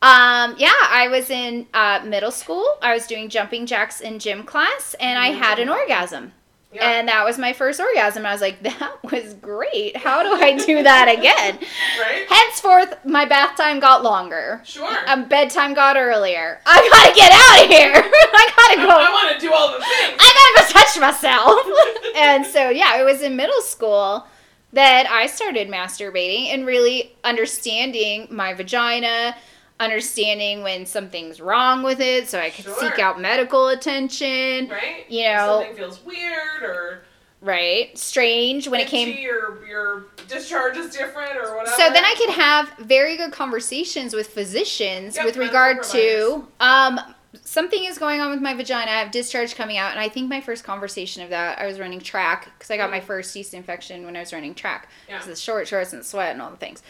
[0.00, 2.64] um, yeah, I was in uh, middle school.
[2.80, 6.32] I was doing jumping jacks in gym class, and I had an orgasm.
[6.72, 6.86] Yeah.
[6.86, 8.26] And that was my first orgasm.
[8.26, 9.96] I was like, that was great.
[9.96, 11.58] How do I do that again?
[12.00, 12.26] right.
[12.28, 14.60] Henceforth, my bath time got longer.
[14.64, 14.96] Sure.
[15.08, 16.60] Um, bedtime got earlier.
[16.66, 18.12] I gotta get out of here.
[18.34, 18.94] I gotta go.
[18.94, 20.20] I want to do all the things.
[20.20, 22.14] I gotta go touch myself.
[22.16, 24.26] and so, yeah, it was in middle school
[24.74, 29.34] that I started masturbating and really understanding my vagina,
[29.80, 34.68] understanding when something's wrong with it so I could seek out medical attention.
[34.68, 35.04] Right.
[35.08, 37.02] You If know- something feels weird or
[37.40, 37.96] Right?
[37.96, 39.10] Strange when it came.
[39.28, 41.76] or your discharge is different or whatever.
[41.76, 46.98] So then I could have very good conversations with physicians Yep, with regard to um
[47.44, 48.90] something is going on with my vagina.
[48.90, 51.78] I have discharge coming out, and I think my first conversation of that I was
[51.78, 55.08] running track because I got my first yeast infection when I was running track Mm.
[55.10, 55.18] Yeah.
[55.18, 56.82] because the short shorts and sweat and all the things.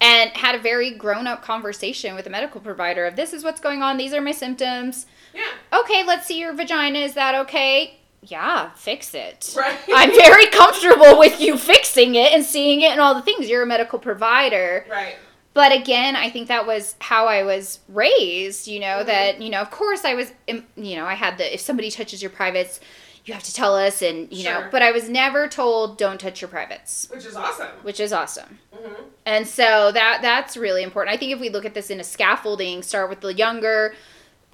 [0.00, 3.60] And had a very grown up conversation with a medical provider of this is what's
[3.60, 3.96] going on.
[3.96, 5.06] These are my symptoms.
[5.34, 5.42] Yeah.
[5.80, 7.00] Okay, let's see your vagina.
[7.00, 7.98] Is that okay?
[8.22, 9.54] Yeah, fix it.
[9.56, 9.76] Right.
[9.94, 13.48] I'm very comfortable with you fixing it and seeing it and all the things.
[13.48, 14.86] You're a medical provider.
[14.88, 15.16] Right.
[15.54, 19.06] But again, I think that was how I was raised, you know, Mhm.
[19.06, 20.62] that, you know, of course I was, you
[20.96, 22.78] know, I had the, if somebody touches your privates,
[23.24, 26.40] you have to tell us and, you know, but I was never told don't touch
[26.40, 27.68] your privates, Which is awesome.
[27.82, 28.58] which is awesome.
[29.28, 31.14] And so that that's really important.
[31.14, 33.94] I think if we look at this in a scaffolding, start with the younger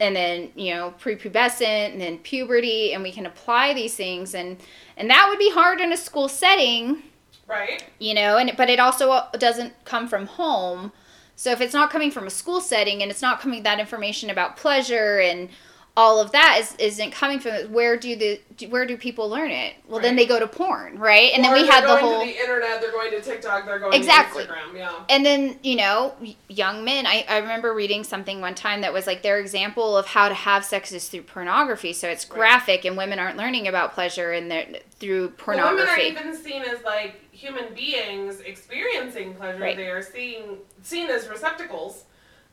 [0.00, 4.56] and then, you know, prepubescent and then puberty and we can apply these things and
[4.96, 7.04] and that would be hard in a school setting
[7.46, 7.84] Right.
[7.98, 10.92] you know and but it also doesn't come from home
[11.36, 14.30] so if it's not coming from a school setting and it's not coming that information
[14.30, 15.50] about pleasure and
[15.96, 19.74] all of that is isn't coming from where do the where do people learn it
[19.86, 22.26] well then they go to porn right and Or then we had the whole to
[22.26, 22.80] the internet.
[22.80, 23.64] They're going to TikTok.
[23.64, 24.44] They're going Exactly.
[24.44, 24.74] to Instagram.
[24.76, 24.92] Yeah.
[25.08, 26.14] and then you know
[26.48, 30.06] young men I, I remember reading something one time that was like their example of
[30.06, 32.38] how to have sex is through pornography so it's Right.
[32.38, 34.66] graphic and women aren't learning about pleasure and they're
[34.98, 39.58] through Well, women are even seen as like human beings experiencing pleasure.
[39.60, 39.76] Right.
[39.76, 42.04] They are seeing seen as receptacles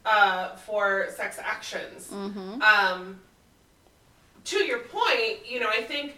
[0.05, 2.09] uh, for sex actions.
[2.11, 2.61] mm-hmm.
[2.61, 3.19] Um,
[4.45, 6.17] to your point, you know, I think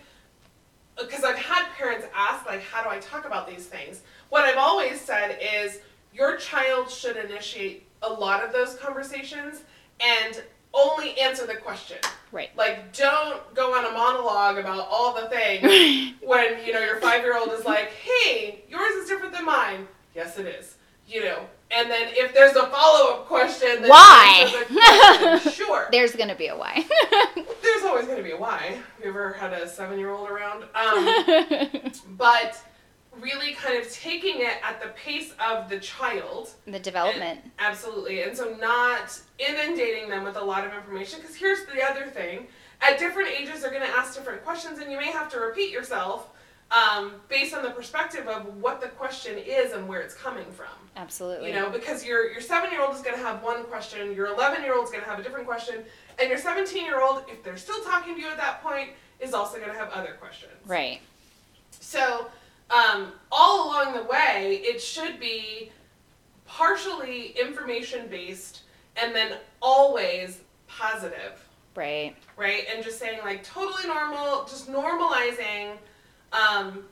[0.99, 4.01] because I've had parents ask, like, how do I talk about these things?
[4.29, 5.79] What I've always said is
[6.13, 9.63] your child should initiate a lot of those conversations
[9.99, 11.97] and only answer the question.
[12.31, 12.55] Right.
[12.55, 17.21] Like, don't go on a monologue about all the things when, you know, your five
[17.21, 19.87] year old is like, hey, yours is different than mine.
[20.15, 20.75] Yes, it is.
[21.07, 24.65] You know, and then if there's a follow up question, then Why?
[24.69, 25.51] question.
[25.53, 25.87] Sure.
[25.91, 26.85] there's gonna be a why
[27.61, 28.77] There's always going to be a why.
[29.01, 30.63] You ever had a seven year old around?
[30.75, 32.61] Um, but
[33.19, 36.49] really kind of taking it at the pace of the child.
[36.65, 38.23] the development Absolutely.
[38.23, 41.19] And so not inundating them with a lot of information.
[41.21, 42.47] Because here's the other thing
[42.81, 45.71] at different ages, they're going to ask different questions, and you may have to repeat
[45.71, 46.29] yourself
[46.71, 50.67] um, based on the perspective of what the question is and where it's coming from.
[50.97, 54.13] absolutely You know, because your your seven year old is going to have one question,
[54.15, 55.83] your eleven year old is going to have a different question,
[56.19, 59.33] and your seventeen year old, if they're still talking to you at that point, is
[59.33, 60.53] also going to have other questions.
[60.65, 61.01] right
[61.79, 62.27] So,
[62.69, 65.71] um, all along the way, it should be
[66.45, 68.61] partially information based,
[68.97, 71.45] and then always positive,
[71.75, 72.63] right right?
[72.73, 75.77] And just saying like totally normal, just normalizing.
[76.33, 76.83] Um,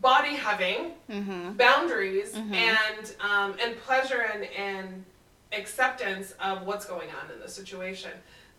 [0.00, 2.54] body having mm-hmm boundaries Mhm.
[2.54, 5.04] and um, and pleasure and, and
[5.52, 8.10] acceptance of what's going on in the situation.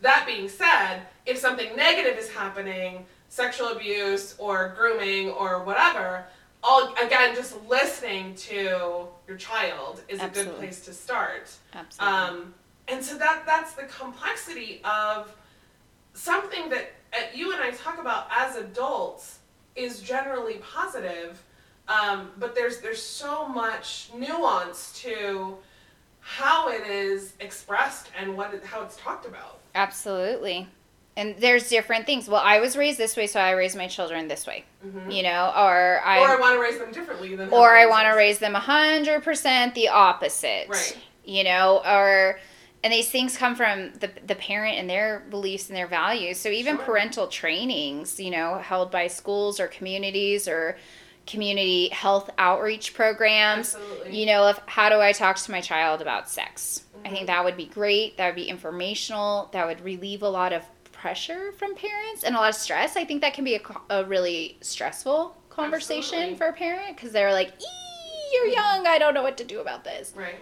[0.02, 6.26] That being said, if something negative is happening, sexual abuse or grooming or whatever,
[6.62, 11.50] all again just listening to your child is a good place to start.
[11.74, 12.54] absolutely Um,
[12.88, 15.36] and so that that's the complexity of
[16.14, 19.40] something that uh, you and I talk about as adults
[19.76, 21.42] is generally positive,
[21.88, 25.58] um, but there's there's so much nuance to
[26.22, 29.60] how it is expressed and what it, how it's talked about.
[29.76, 30.68] Absolutely.
[31.16, 32.28] And there's different things.
[32.28, 34.66] Well, I was raised this way, so I raise my children this way.
[34.82, 37.50] hmm You know, or I or I want to raise them differently than.
[37.54, 40.68] or I want to raise them 100% the opposite.
[40.70, 40.98] Right.
[41.26, 42.40] You know, or
[42.84, 46.38] and these things come from the the parent and their beliefs and their values.
[46.38, 46.86] So even Sure.
[46.86, 50.78] parental trainings, you know, held by schools or communities or
[51.26, 54.20] community health outreach programs, Absolutely.
[54.20, 56.84] you know, of how do I talk to my child about sex?
[57.06, 57.12] I Mhm.
[57.14, 58.18] think that would be great.
[58.18, 59.50] That would be informational.
[59.54, 62.96] That would relieve a lot of pressure from parents and a lot of stress.
[62.98, 66.38] I think that can be a, a really stressful conversation Absolutely.
[66.38, 67.52] for a parent because they're like,
[68.34, 68.88] you're young.
[68.88, 70.40] I don't know what to do about this." Right.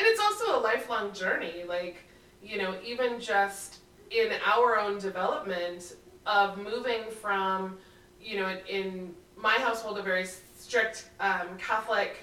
[0.00, 1.64] And it's also a lifelong journey.
[1.68, 1.96] Like,
[2.42, 7.76] you know, even just in our own development of moving from,
[8.18, 10.26] you know, in, my household, a very
[10.58, 12.16] strict um, Catholic,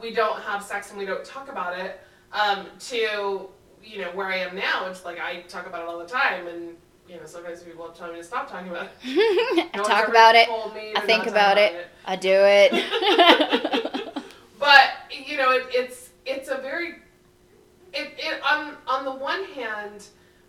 [0.00, 2.00] we don't have sex and we don't talk about it,
[2.32, 3.48] um, to,
[3.82, 6.46] you know, where I am now, it's like I talk about it all the time.
[6.46, 6.76] And,
[7.08, 9.70] you know, sometimes people told me to stop talking about it.
[9.76, 10.48] No talk about it.
[10.48, 11.86] I think talk about it.
[12.04, 12.72] I do it.
[14.58, 16.96] but you know it, it's it's a very
[17.98, 20.06] it, it on on the one hand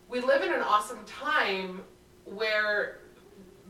[0.07, 1.81] we live in an awesome time
[2.25, 2.99] where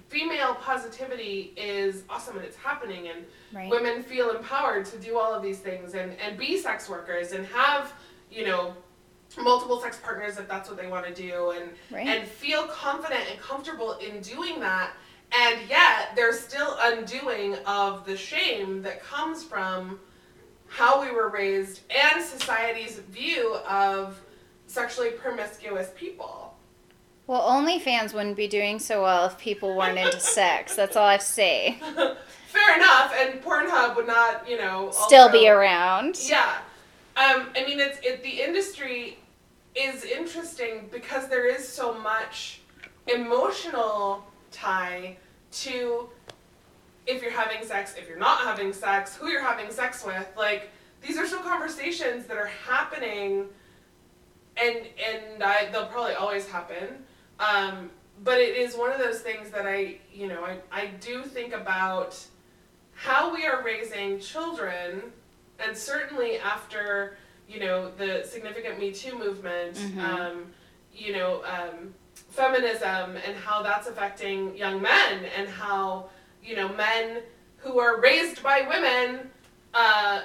[0.07, 3.69] female positivity is awesome and it's happening and right.
[3.69, 7.45] women feel empowered to do all of these things and and be sex workers and
[7.47, 7.93] have
[8.31, 8.73] you know
[9.39, 12.07] multiple sex partners if that's what they want to do and Right.
[12.07, 14.93] and feel confident and comfortable in doing that
[15.31, 19.99] and yet there's still undoing of the shame that comes from
[20.69, 24.19] how we were raised and society's view of
[24.67, 26.55] sexually promiscuous people
[27.27, 30.75] Well, OnlyFans wouldn't be doing so well if people weren't into sex.
[30.75, 31.77] That's all I say.
[32.47, 36.19] fair enough and pornhub would not you know Still also- be around.
[36.23, 36.57] Yeah.
[37.17, 39.17] Um, I mean, it's it, the industry
[39.75, 42.61] is interesting because there is so much
[43.07, 45.17] emotional tie
[45.51, 46.09] to
[47.09, 50.27] if you're having sex, if you're not having sex, who you're having sex with.
[50.37, 50.69] Like
[51.01, 53.45] these are still conversations that are happening,
[54.61, 54.77] and
[55.09, 57.03] and I, they'll probably always happen.
[57.39, 57.89] Um,
[58.23, 61.53] but it is one of those things that I, you know, I, I do think
[61.53, 62.17] about
[62.93, 65.03] how we are raising children
[65.65, 67.17] and certainly after
[67.47, 69.99] you know the significant Me Too movement, Mhm.
[70.03, 70.45] um,
[70.93, 71.93] you know, um,
[72.29, 76.09] feminism and how that's affecting young men and how
[76.43, 77.21] you know men
[77.57, 79.29] who are raised by women
[79.73, 80.21] uh,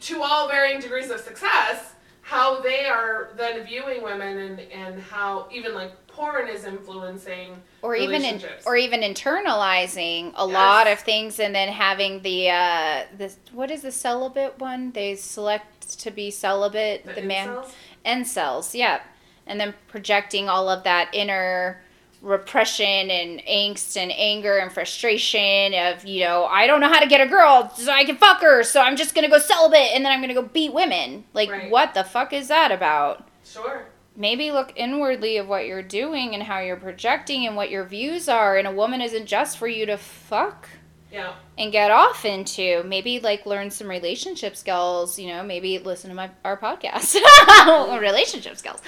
[0.00, 5.46] to all varying degrees of success how they are then viewing women and, and how
[5.52, 10.52] even like porn is influencing or even in, or even internalizing a Yes.
[10.52, 15.14] lot of things and then having the uh this what is the celibate one they
[15.14, 17.72] select to be celibate the, man incels.
[18.04, 19.00] incels yeah
[19.46, 21.80] and then projecting all of that inner
[22.26, 27.06] repression and angst and anger and frustration of you know i don't know how to
[27.06, 30.04] get a girl so i can fuck her so i'm just gonna go celibate and
[30.04, 31.24] then i'm gonna go beat women.
[31.32, 31.70] Like Right.
[31.70, 33.28] what the fuck is that about?
[33.44, 33.86] Sure.
[34.16, 38.28] Maybe look inwardly of what you're doing and how you're projecting and what your views
[38.28, 40.68] are and a woman isn't just for you to fuck
[41.12, 46.10] yeah and get off into maybe like learn some relationship skills you know maybe listen
[46.10, 47.14] to my our podcast
[48.00, 48.80] relationship skills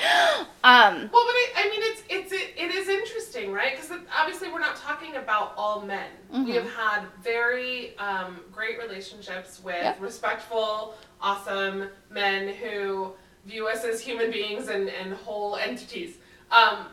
[0.64, 3.72] um Well, but it, I mean, it's it's it, it is interesting, right?
[3.76, 6.08] Because obviously we're not talking about all men.
[6.30, 6.54] We Mhm.
[6.54, 10.00] have had very um, great relationships with Yep.
[10.00, 13.12] respectful, awesome men who
[13.46, 16.16] view us as human beings and, and whole entities.
[16.50, 16.86] Um,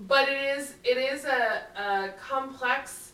[0.00, 3.07] but it is it is a, a complex.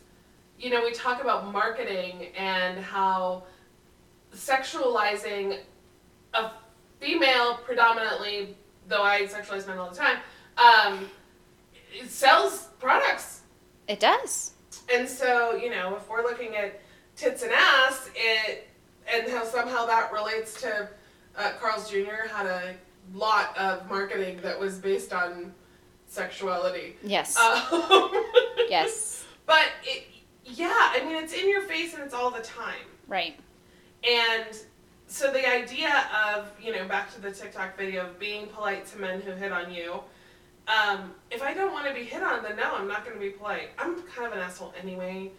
[0.59, 3.43] You know, we talk about marketing and how
[4.33, 5.59] sexualizing
[6.33, 6.51] a
[6.99, 8.55] female predominantly
[8.87, 10.17] though I sexualize men all the time,
[10.57, 11.09] um,
[11.93, 13.41] it sells products.
[13.87, 14.51] it does
[14.93, 16.81] And so, you know, if we're looking at
[17.15, 18.67] tits and ass, it
[19.11, 20.89] and how somehow that relates to
[21.37, 22.27] uh, Carl's Jr.
[22.31, 22.75] had a
[23.13, 25.53] lot of marketing that was based on
[26.07, 26.95] sexuality.
[27.03, 27.61] yes Um,
[28.69, 30.05] yes But it,
[30.43, 32.85] yeah, I mean, it's in your face and it's all the time.
[33.07, 33.37] right
[34.07, 34.55] And
[35.07, 38.99] so the idea of, you know, back to the TikTok video of being polite to
[38.99, 39.99] men who hit on you.
[40.67, 43.21] Um, if I don't want to be hit on, then no, I'm not going to
[43.21, 43.69] be polite.
[43.77, 45.31] I'm kind of an asshole anyway,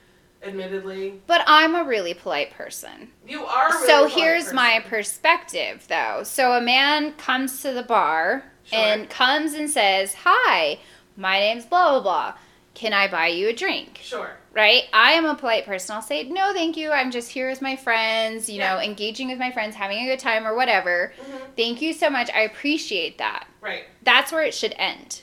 [0.43, 1.21] admittedly.
[1.27, 3.71] but i'm a really polite person You are.
[3.71, 8.79] Really so here's my perspective though so a man comes to the bar Sure.
[8.79, 10.79] and comes and says hi
[11.17, 12.35] my name's blah blah blah
[12.75, 14.37] can i buy you a drink Sure.
[14.57, 17.61] Right i am a polite person i'll say no thank you i'm just here with
[17.63, 21.37] my friends you know engaging with my friends having a good time or whatever hmm
[21.57, 23.85] thank you so much i appreciate that Right.
[24.03, 25.21] that's where it should end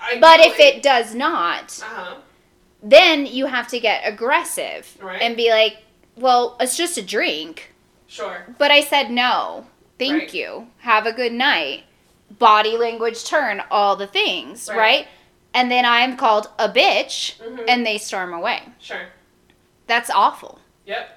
[0.00, 2.14] I, but if it does not Uh huh.
[2.82, 5.20] then you have to get aggressive Right.
[5.22, 5.78] and be like
[6.16, 7.72] well it's just a drink
[8.06, 8.46] Sure.
[8.58, 9.66] but I said no.
[9.98, 10.34] Thank Right.
[10.34, 10.68] you.
[10.78, 11.82] Have a good night.
[12.38, 14.78] Body language turn, all the things, Right.
[14.78, 15.06] right?
[15.54, 18.62] And then I'm called a bitch hmm and they storm away.
[18.78, 19.08] sure.
[19.86, 20.58] That's awful.
[20.86, 21.08] Yep.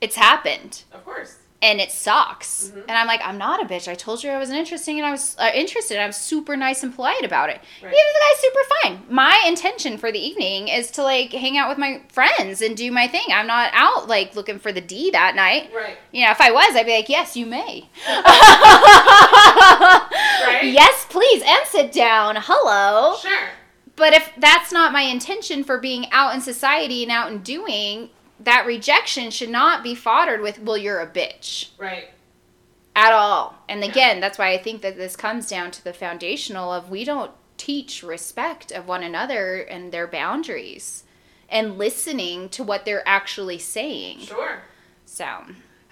[0.00, 1.36] It's happened Of course.
[1.60, 2.70] and it sucks.
[2.74, 2.82] Mhm.
[2.88, 3.86] And I'm like, I'm not a bitch.
[3.88, 5.98] I told you I wasn't interesting and I was uh, interested.
[5.98, 7.60] I'm super nice and polite about it.
[7.82, 7.92] Right.
[7.92, 9.02] Even the guy's super fine.
[9.08, 12.90] My intention for the evening is to like hang out with my friends and do
[12.92, 13.26] my thing.
[13.32, 15.70] I'm not out like looking for the D that night.
[15.74, 15.96] Right.
[16.12, 17.88] You know, if I was, I'd be like, yes, you may.
[18.06, 18.22] Right.
[20.72, 22.36] Yes, please, and sit down.
[22.38, 23.16] Hello.
[23.16, 23.48] Sure.
[23.96, 28.10] But if that's not my intention for being out in society and out and doing,
[28.40, 32.08] that rejection should not be foddered with, well, you're a bitch Right.
[32.96, 33.58] at all.
[33.68, 33.90] And Yeah.
[33.90, 37.32] again, that's why I think that this comes down to the foundational of we don't
[37.58, 41.04] teach respect of one another and their boundaries
[41.48, 44.20] and listening to what they're actually saying.
[44.20, 44.62] Sure.
[45.04, 45.26] So,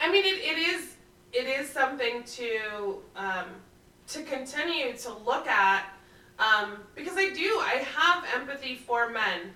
[0.00, 0.96] I mean, it, it is
[1.32, 3.44] it is something to um,
[4.08, 5.84] to continue to look at
[6.40, 9.52] um, because I do I have empathy for men.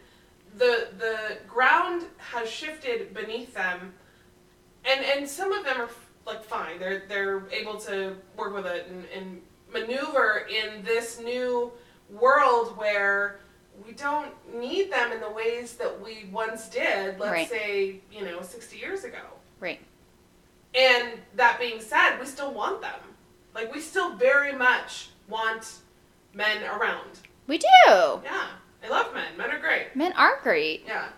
[0.57, 3.93] The the ground has shifted beneath them,
[4.85, 5.91] and and some of them are
[6.27, 6.79] like fine.
[6.79, 9.41] They're they're able to work with it and, and
[9.73, 11.73] maneuver in this new
[12.11, 13.41] world where
[13.85, 17.19] we don't need them in the ways that we once did.
[17.19, 17.49] Let's Right.
[17.49, 19.23] say you know sixty years ago.
[19.61, 19.81] right.
[20.77, 22.99] And that being said, we still want them.
[23.55, 25.77] Like we still very much want
[26.35, 27.19] men around.
[27.47, 27.67] We do.
[27.87, 28.47] Yeah,
[28.85, 29.37] I love men.
[29.37, 29.95] Men are great.
[29.95, 30.85] Men are great.
[30.87, 31.09] Yeah.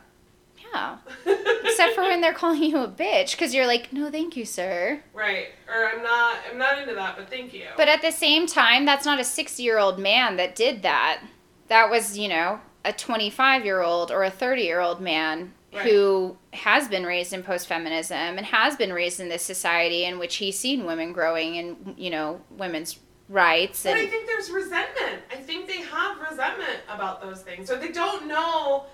[0.75, 0.99] Yeah.
[1.65, 5.01] Except for when they're calling you a bitch because you're like, no, thank you, sir.
[5.15, 5.49] right.
[5.69, 6.39] Or I'm not.
[6.51, 7.17] I'm not into that.
[7.17, 7.67] But thank you.
[7.77, 11.23] But at the same time, that's not a 60 year old man that did that.
[11.69, 15.85] That was, you know, a 25 year old or a 30 year old man Right.
[15.91, 20.19] who has been raised in post feminism and has been raised in this society in
[20.19, 22.99] which he's seen women growing and, you know, women's
[23.29, 23.83] rights.
[23.83, 25.23] But I think there's resentment.
[25.31, 28.87] I think they have resentment about those things, or they don't know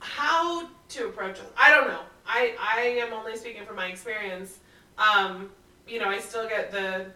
[0.00, 1.52] how to approach it.
[1.56, 2.02] I don't know.
[2.26, 4.58] I I am only speaking from my experience.
[4.98, 5.50] Um,
[5.86, 7.06] you know, I still get the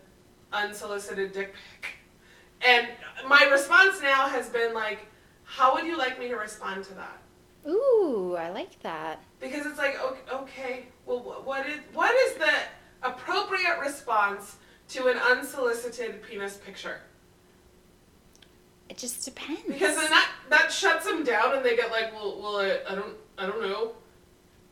[0.53, 1.91] unsolicited dick pic,
[2.67, 2.89] and
[3.27, 5.07] my response now has been like,
[5.45, 7.19] how would you like me to respond to that?
[7.69, 9.23] Ooh, I like that.
[9.41, 12.53] Because it's like, okay, okay well, what is what is the
[13.03, 14.57] appropriate response
[14.91, 17.01] to an unsolicited penis picture?
[18.89, 19.63] It just depends.
[19.67, 22.95] Because then that that shuts them down, and they get like, well, well, I, I
[22.95, 23.93] don't, I don't know.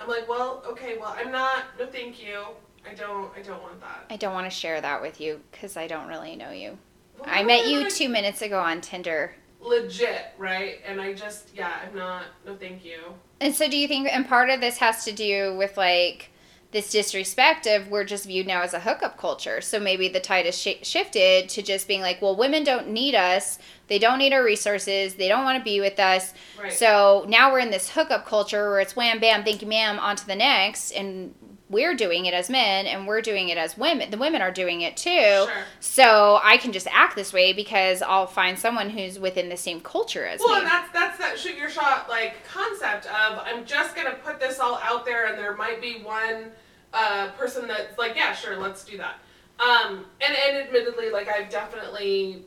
[0.01, 1.65] I'm like, well, okay, well, I'm not.
[1.79, 2.43] No, thank you.
[2.89, 4.07] I don't, I don't want that.
[4.11, 6.79] I don't want to share that with you because I don't really know you.
[7.19, 9.35] Well, I met you two minutes ago on Tinder.
[9.61, 10.81] legit, right?
[10.87, 12.25] And I just, yeah, I'm not.
[12.47, 12.99] No, thank you.
[13.41, 16.31] And so, do you think, and part of this has to do with like
[16.73, 19.61] this disrespect of we're just viewed now as a hookup culture.
[19.61, 23.15] So maybe the tide has sh- shifted to just being like, well, women don't need
[23.15, 23.59] us.
[23.89, 25.15] They don't need our resources.
[25.15, 26.35] They don't want to be with us.
[26.61, 26.73] Right.
[26.73, 30.17] So now we're in this hookup culture where it's wham, bam, thank you, ma'am, on
[30.17, 30.91] to the next.
[30.91, 31.35] And
[31.69, 34.11] we're doing it as men and we're doing it as women.
[34.11, 35.11] The women are doing it too.
[35.11, 35.51] Sure.
[35.81, 39.81] So I can just act this way because I'll find someone who's within the same
[39.81, 40.59] culture as Well, me.
[40.61, 44.61] and that's that's that shoot your shot like concept of I'm just gonna put this
[44.61, 46.53] all out there, and there might be one
[46.95, 49.17] uh, person that's like, yeah, sure, let's do that.
[49.59, 52.45] Um, and and admittedly, like I've definitely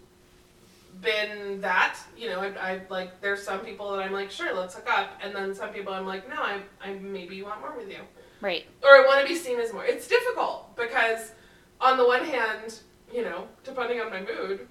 [1.01, 1.97] been that.
[2.17, 5.11] You know, I, I like there's some people that I'm like, sure, let's hook up,
[5.21, 7.99] and then some people I'm like, no, I I maybe want more with you,
[8.41, 8.65] right.
[8.83, 9.85] or I want to be seen as more.
[9.85, 11.31] It's difficult because
[11.81, 12.79] on the one hand,
[13.13, 14.67] you know, depending on my mood,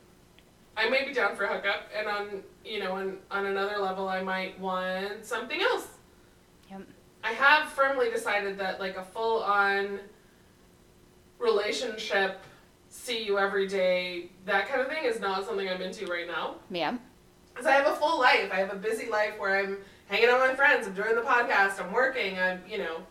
[0.77, 4.09] I may be down for a hookup, and on you know, on on another level,
[4.09, 5.89] I might want something else.
[6.71, 6.83] Yep.
[7.25, 9.99] I have firmly decided that like a full on
[11.39, 12.41] relationship,
[12.89, 16.57] see you every day, that kind of thing is not something I'm into right now.
[16.71, 16.97] Yeah.
[17.51, 18.51] Because I have a full life.
[18.53, 21.23] I have a busy life where I'm hanging out with my friends, I'm doing the
[21.23, 23.03] podcast, I'm working, I'm, you know,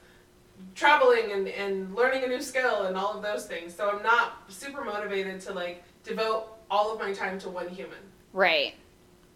[0.78, 3.74] traveling and, and learning a new skill and all of those things.
[3.74, 7.98] So I'm not super motivated to like devote all of my time to one human.
[8.32, 8.76] Right.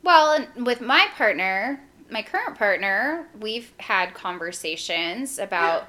[0.03, 1.81] Well, with my partner,
[2.11, 5.87] my current partner, we've had conversations about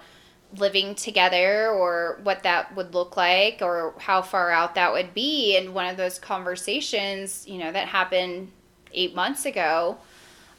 [0.57, 5.57] living together or what that would look like or how far out that would be.
[5.57, 8.51] And one of those conversations, you know, that happened
[8.93, 9.99] eight months ago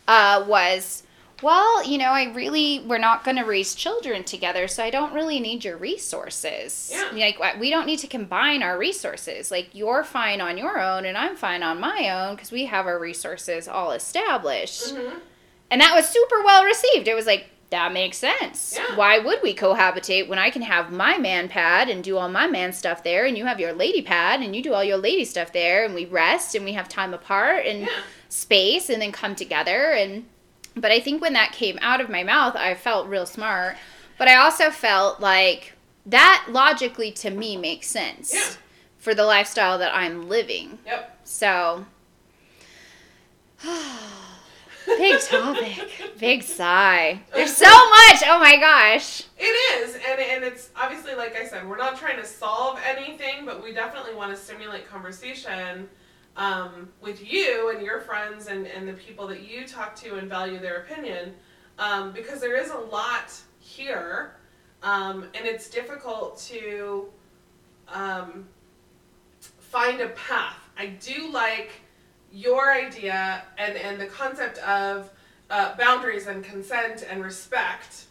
[0.07, 1.03] uh, was,
[1.43, 5.13] well, you know, I really, we're not going to raise children together, so I don't
[5.13, 6.89] really need your resources.
[6.91, 7.33] Yeah.
[7.39, 9.51] Like, we don't need to combine our resources.
[9.51, 12.87] Like, you're fine on your own, and I'm fine on my own because we have
[12.87, 14.95] our resources all established.
[14.95, 15.19] Mm-hmm.
[15.69, 17.07] And that was super well received.
[17.07, 18.75] It was like, that makes sense.
[18.77, 18.95] Yeah.
[18.95, 22.45] Why would we cohabitate when I can have my man pad and do all my
[22.45, 25.25] man stuff there, and you have your lady pad and you do all your lady
[25.25, 28.01] stuff there, and we rest and we have time apart and Yeah.
[28.29, 30.25] space and then come together and
[30.76, 33.76] but I think when that came out of my mouth, I felt real smart,
[34.17, 35.74] but I also felt like
[36.05, 38.55] that logically to me makes sense Yeah.
[38.97, 40.80] for the lifestyle that I'm living.
[40.86, 41.19] Yep.
[41.24, 41.86] So
[44.86, 47.21] big topic, big sigh.
[47.34, 48.24] There's so much.
[48.26, 49.24] Oh my gosh.
[49.38, 53.45] It is, and and it's obviously like I said, we're not trying to solve anything,
[53.45, 55.88] but we definitely want to stimulate conversation
[56.36, 60.27] um, with you and your friends and and the people that you talk to and
[60.27, 61.34] value their opinion,
[61.79, 64.36] um, because there is a lot here,
[64.81, 67.05] um, and it's difficult to
[67.88, 68.47] um,
[69.39, 70.57] find a path.
[70.77, 71.71] I do like
[72.31, 75.11] your idea and and the concept of
[75.49, 78.05] uh, boundaries and consent and respect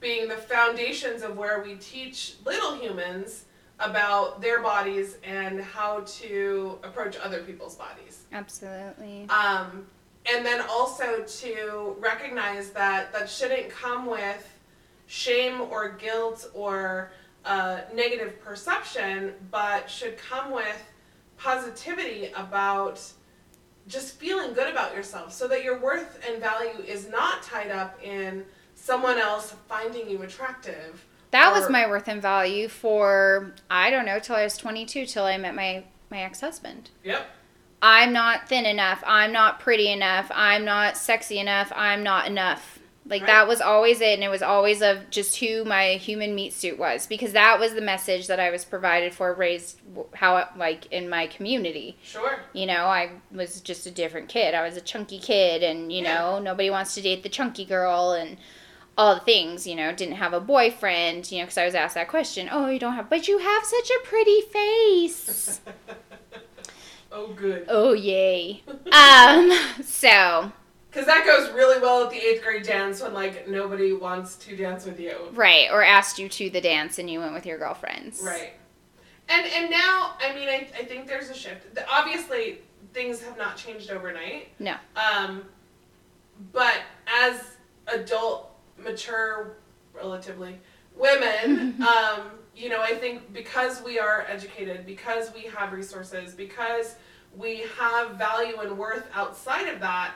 [0.00, 3.44] being the foundations of where we teach little humans
[3.82, 8.22] about their bodies and how to approach other people's bodies.
[8.32, 9.26] Absolutely.
[9.28, 9.86] Um,
[10.32, 14.48] and then also to recognize that that shouldn't come with
[15.06, 17.10] shame or guilt or
[17.44, 20.82] uh, negative perception, but should come with
[21.36, 23.00] positivity about
[23.88, 27.98] just feeling good about yourself so that your worth and value is not tied up
[28.02, 31.04] in someone else finding you attractive.
[31.32, 35.24] That was my worth and value for I don't know till I was 22 till
[35.24, 36.90] I met my my ex-husband.
[37.04, 37.26] Yep.
[37.80, 39.02] I'm not thin enough.
[39.06, 40.30] I'm not pretty enough.
[40.32, 41.72] I'm not sexy enough.
[41.74, 42.78] I'm not enough.
[43.04, 43.26] Like Right.
[43.28, 46.78] that was always it and it was always of just who my human meat suit
[46.78, 49.80] was because that was the message that I was provided for raised
[50.14, 51.96] how like in my community.
[52.04, 52.38] Sure.
[52.52, 54.54] You know, I was just a different kid.
[54.54, 56.14] I was a chunky kid and you Yeah.
[56.14, 58.36] know, nobody wants to date the chunky girl and
[58.98, 61.94] all the things, you know, didn't have a boyfriend, you know, because I was asked
[61.94, 62.48] that question.
[62.50, 65.60] Oh, you don't have, but you have such a pretty face.
[67.12, 67.64] oh, good.
[67.68, 68.62] oh, yay.
[68.92, 69.50] Um,
[69.84, 70.52] so,
[70.90, 74.56] Because that goes really well at the eighth grade dance when like nobody wants to
[74.56, 75.16] dance with you.
[75.32, 78.20] right, or asked you to the dance and you went with your girlfriends.
[78.22, 78.52] Right.
[79.28, 81.78] And and now, I mean, I, I think there's a shift.
[81.90, 82.58] Obviously,
[82.92, 84.48] things have not changed overnight.
[84.58, 84.74] No.
[84.96, 85.44] Um,
[86.52, 87.40] but as
[87.86, 89.56] adult, mature,
[89.94, 90.58] relatively
[90.96, 96.96] women, um, you know, I think because we are educated, because we have resources, because
[97.36, 100.12] we have value and worth outside of that,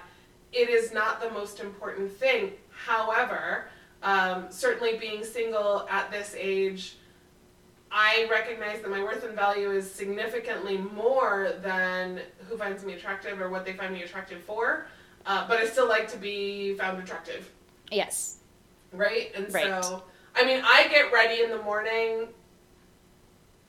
[0.52, 2.52] it is not the most important thing.
[2.70, 3.68] However,
[4.02, 6.96] um, certainly being single at this age,
[7.90, 13.40] I recognize that my worth and value is significantly more than who finds me attractive
[13.40, 14.86] or what they find me attractive for.
[15.24, 17.50] Uh, but I still like to be found attractive,
[17.90, 18.38] Yes.
[18.96, 19.32] Right?
[19.34, 19.84] And Right.
[19.84, 20.02] so,
[20.34, 22.28] I mean, I get ready in the morning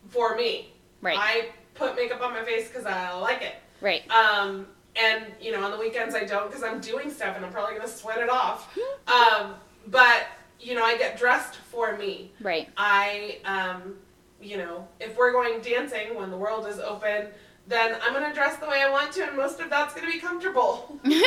[0.10, 0.74] for me.
[1.02, 1.18] Right.
[1.20, 3.56] I put makeup on my face because I like it.
[3.82, 4.10] right.
[4.10, 7.52] Um, and you know, on the weekends I don't because I'm doing stuff and I'm
[7.52, 8.76] probably gonna sweat it off.
[9.08, 9.54] Um,
[9.88, 10.26] but
[10.60, 12.32] you know, I get dressed for me.
[12.42, 12.68] Right.
[12.78, 13.94] I, um,
[14.42, 17.28] you know, if we're going dancing when the world is open,
[17.68, 20.20] then I'm gonna dress the way I want to, and most of that's gonna be
[20.20, 21.00] comfortable.
[21.04, 21.20] you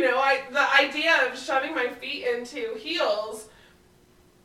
[0.00, 3.48] know, I the idea of shoving my feet into heels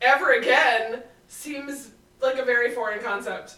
[0.00, 3.56] ever again seems like a very foreign concept.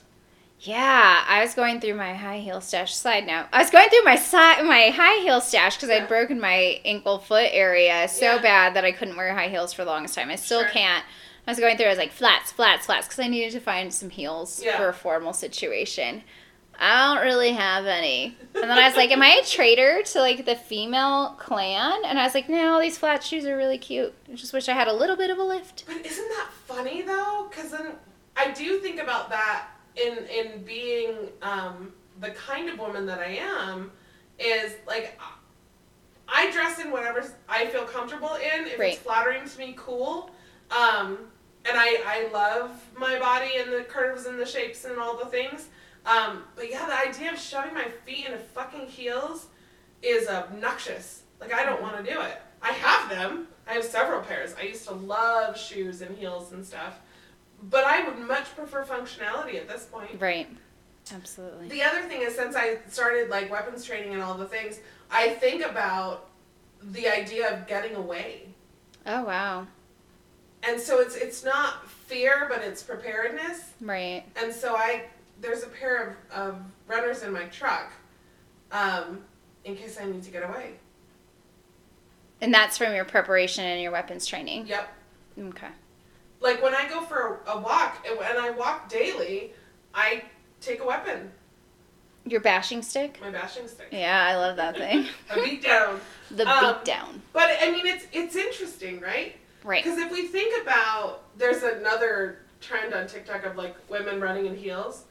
[0.61, 2.95] Yeah, I was going through my high heel stash.
[2.95, 6.03] Side note, I was going through my si- my high heel stash because Yeah.
[6.03, 8.39] I'd broken my ankle foot area so Yeah.
[8.43, 10.31] bad that I couldn't wear high heels for the longest time.
[10.31, 10.69] I still Sure.
[10.71, 11.05] can't.
[11.47, 11.87] I was going through.
[11.87, 14.77] I was like flats, flats, flats because I needed to find some heels Yeah.
[14.77, 16.25] for a formal situation.
[16.81, 18.37] I don't really have any.
[18.55, 22.19] And then I was like, "Am I a traitor to like the female clan?" And
[22.19, 24.15] I was like, "No, these flat shoes are really cute.
[24.31, 27.03] I just wish I had a little bit of a lift." But isn't that funny
[27.03, 27.49] though?
[27.51, 27.93] Because then
[28.37, 29.67] I do think about that
[29.97, 33.91] in in being um, the kind of woman that I am.
[34.39, 35.21] Is like
[36.29, 38.67] I dress in whatever I feel comfortable in.
[38.67, 38.93] If Right.
[38.95, 40.31] it's flattering to me, cool.
[40.71, 41.19] Um,
[41.65, 45.27] and I I love my body and the curves and the shapes and all the
[45.27, 45.69] things.
[46.07, 49.47] Um, but yeah, the idea of shoving my feet into fucking heels
[50.03, 51.23] is obnoxious.
[51.41, 52.41] Like I don't want to do it.
[52.63, 53.49] I have them.
[53.67, 54.55] I have several pairs.
[54.59, 56.99] I used to love shoes and heels and stuff.
[57.63, 60.21] But I would much prefer functionality at this point.
[60.21, 60.49] Right.
[61.13, 61.69] Absolutely.
[61.69, 64.81] The other thing is since I started like weapons training and all the things,
[65.11, 66.29] I think about
[66.83, 68.49] the idea of getting away.
[69.07, 69.67] Oh wow.
[70.63, 73.73] And so it's it's not fear, but it's preparedness.
[73.81, 74.25] Right.
[74.37, 75.05] And so I
[75.41, 77.93] there's a pair of, of runners in my truck,
[78.73, 79.21] um,
[79.65, 80.73] in case I need to get away.
[82.41, 84.67] And that's from your preparation and your weapons training.
[84.67, 84.89] Yep.
[85.41, 85.69] Okay.
[86.41, 89.53] Like when I go for a, walk and and I walk daily,
[89.93, 90.23] I
[90.61, 91.33] take a weapon,
[92.27, 93.19] Your bashing stick?
[93.21, 95.07] my bashing stick, Yeah, I love that thing.
[95.31, 96.01] a beat down.
[96.31, 97.23] The Um, beat down.
[97.33, 99.35] But I mean, it's it's interesting, right?
[99.65, 99.83] Right.
[99.83, 104.55] Because if we think about, there's another trend on TikTok of like women running in
[104.55, 105.05] heels.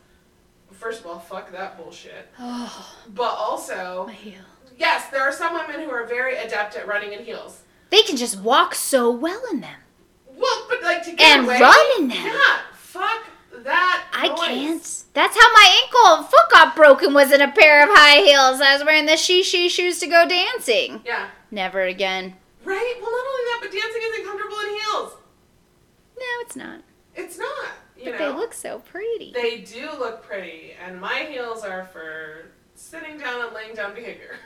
[0.72, 2.30] First of all, fuck that bullshit.
[2.40, 4.42] Oh, But also, my heel.
[4.78, 7.62] yes, there are some women who are very adept at running in heels.
[7.90, 9.80] They can just walk so well in them.
[10.36, 12.18] Well, but like to get And away, run in them.
[12.26, 13.26] Yeah, fuck
[13.64, 14.06] that.
[14.14, 14.38] I noise.
[14.38, 15.04] can't.
[15.14, 18.62] That's how my ankle and foot got broken was in a pair of high heels.
[18.62, 21.02] I was wearing the she she shoes to go dancing.
[21.06, 21.30] Yeah.
[21.50, 22.36] Never again.
[22.64, 22.94] Right.
[23.02, 25.14] Well, not only that, but dancing isn't comfortable in heels.
[26.20, 26.82] No, it's not.
[27.16, 27.68] It's not.
[27.98, 28.32] You But know.
[28.32, 29.32] they look so pretty.
[29.34, 34.38] They do look pretty, and my heels are for sitting down and laying down behavior.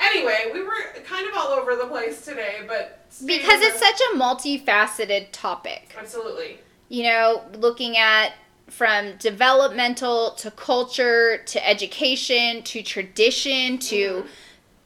[0.00, 4.16] anyway, we were kind of all over the place today, but because it's such a
[4.16, 5.94] multifaceted topic.
[5.98, 6.58] absolutely
[6.88, 8.32] you know, looking at
[8.68, 14.28] from developmental to culture to education to tradition to mm-hmm.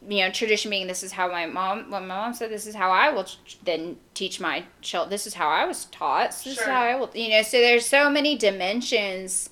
[0.08, 2.74] You know tradition being this is how my mom when my mom said this is
[2.74, 3.26] how I will
[3.64, 6.96] then teach my child this is how I was taught so this is how I
[6.96, 9.50] will you know so there's so many dimensions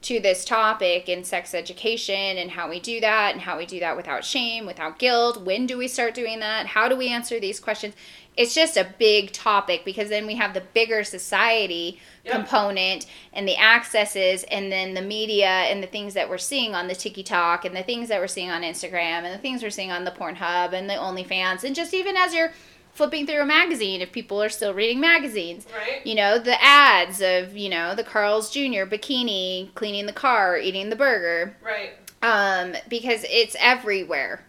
[0.00, 3.80] to this topic in sex education and how we do that and how we do
[3.80, 5.42] that without shame without guilt.
[5.42, 6.66] When do we start doing that?
[6.66, 7.94] How do we answer these questions
[8.38, 12.34] it's just a big topic because then we have the bigger society Yep.
[12.34, 16.86] component and the accesses and then the media and the things that we're seeing on
[16.86, 19.90] the TikTok and the things that we're seeing on Instagram and the things we're seeing
[19.90, 22.52] on the Pornhub and the OnlyFans and just even as you're
[22.92, 26.04] flipping through a magazine if people are still reading magazines right.
[26.06, 28.84] you know the ads of you know the Carl's Jr.
[28.84, 31.92] bikini cleaning the car eating the burger Right.
[32.22, 34.44] um because it's everywhere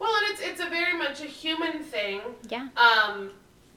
[0.00, 2.22] Well, and it's it's a very much a human thing.
[2.48, 3.30] yeah Um,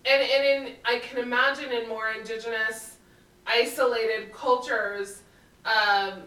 [0.05, 2.97] and and in I can imagine in more indigenous,
[3.45, 5.21] isolated cultures,
[5.65, 6.23] um,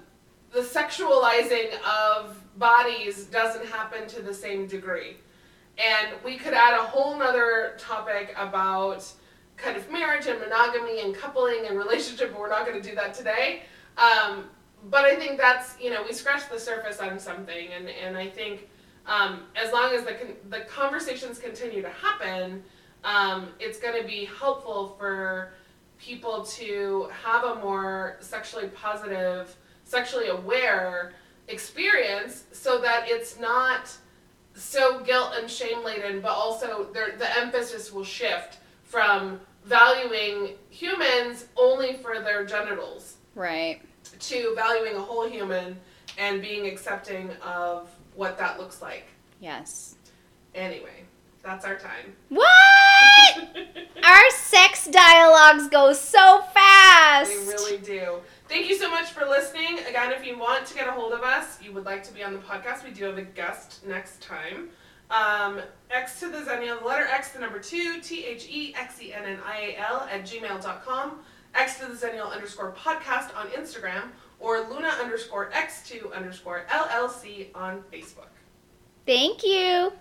[0.53, 5.17] the sexualizing of bodies doesn't happen to the same degree.
[5.79, 9.05] And we could add a whole nother topic about
[9.57, 12.95] kind of marriage and monogamy and coupling and relationship, but we're not going to do
[12.95, 13.63] that today.
[13.99, 14.45] Um,
[14.91, 18.29] but I think that's you know we scratched the surface on something, and and I
[18.29, 18.69] think
[19.07, 22.63] um, as long as the con- the conversations continue to happen,
[23.05, 25.53] um, it's going to be helpful for
[25.99, 29.55] people to have a more sexually positive,
[29.85, 31.13] sexually aware
[31.49, 33.91] experience, so that it's not
[34.55, 41.95] so guilt and shame laden, but also the emphasis will shift from valuing humans only
[41.95, 43.81] for their genitals Right.
[44.21, 45.77] to valuing a whole human
[46.19, 49.07] and being accepting of what that looks like.
[49.41, 49.95] Yes.
[50.55, 51.05] Anyway,
[51.43, 52.17] that's our time.
[52.29, 52.47] What?
[54.05, 57.31] Our sex dialogues go so fast.
[57.31, 58.19] We really do.
[58.49, 59.81] Thank you so much for listening.
[59.89, 62.23] Again, if you want to get a hold of us, you would like to be
[62.23, 64.71] on the podcast, we do have a guest next time.
[65.11, 65.61] Um,
[65.91, 69.13] X to the Xennial, the letter X, the number two, T H E X E
[69.13, 71.19] N N I A L at gmail.com.
[71.55, 74.11] X to the Xennial underscore podcast on Instagram
[74.41, 78.29] or Luna underscore X2 underscore LLC on Facebook.
[79.07, 79.93] Thank you.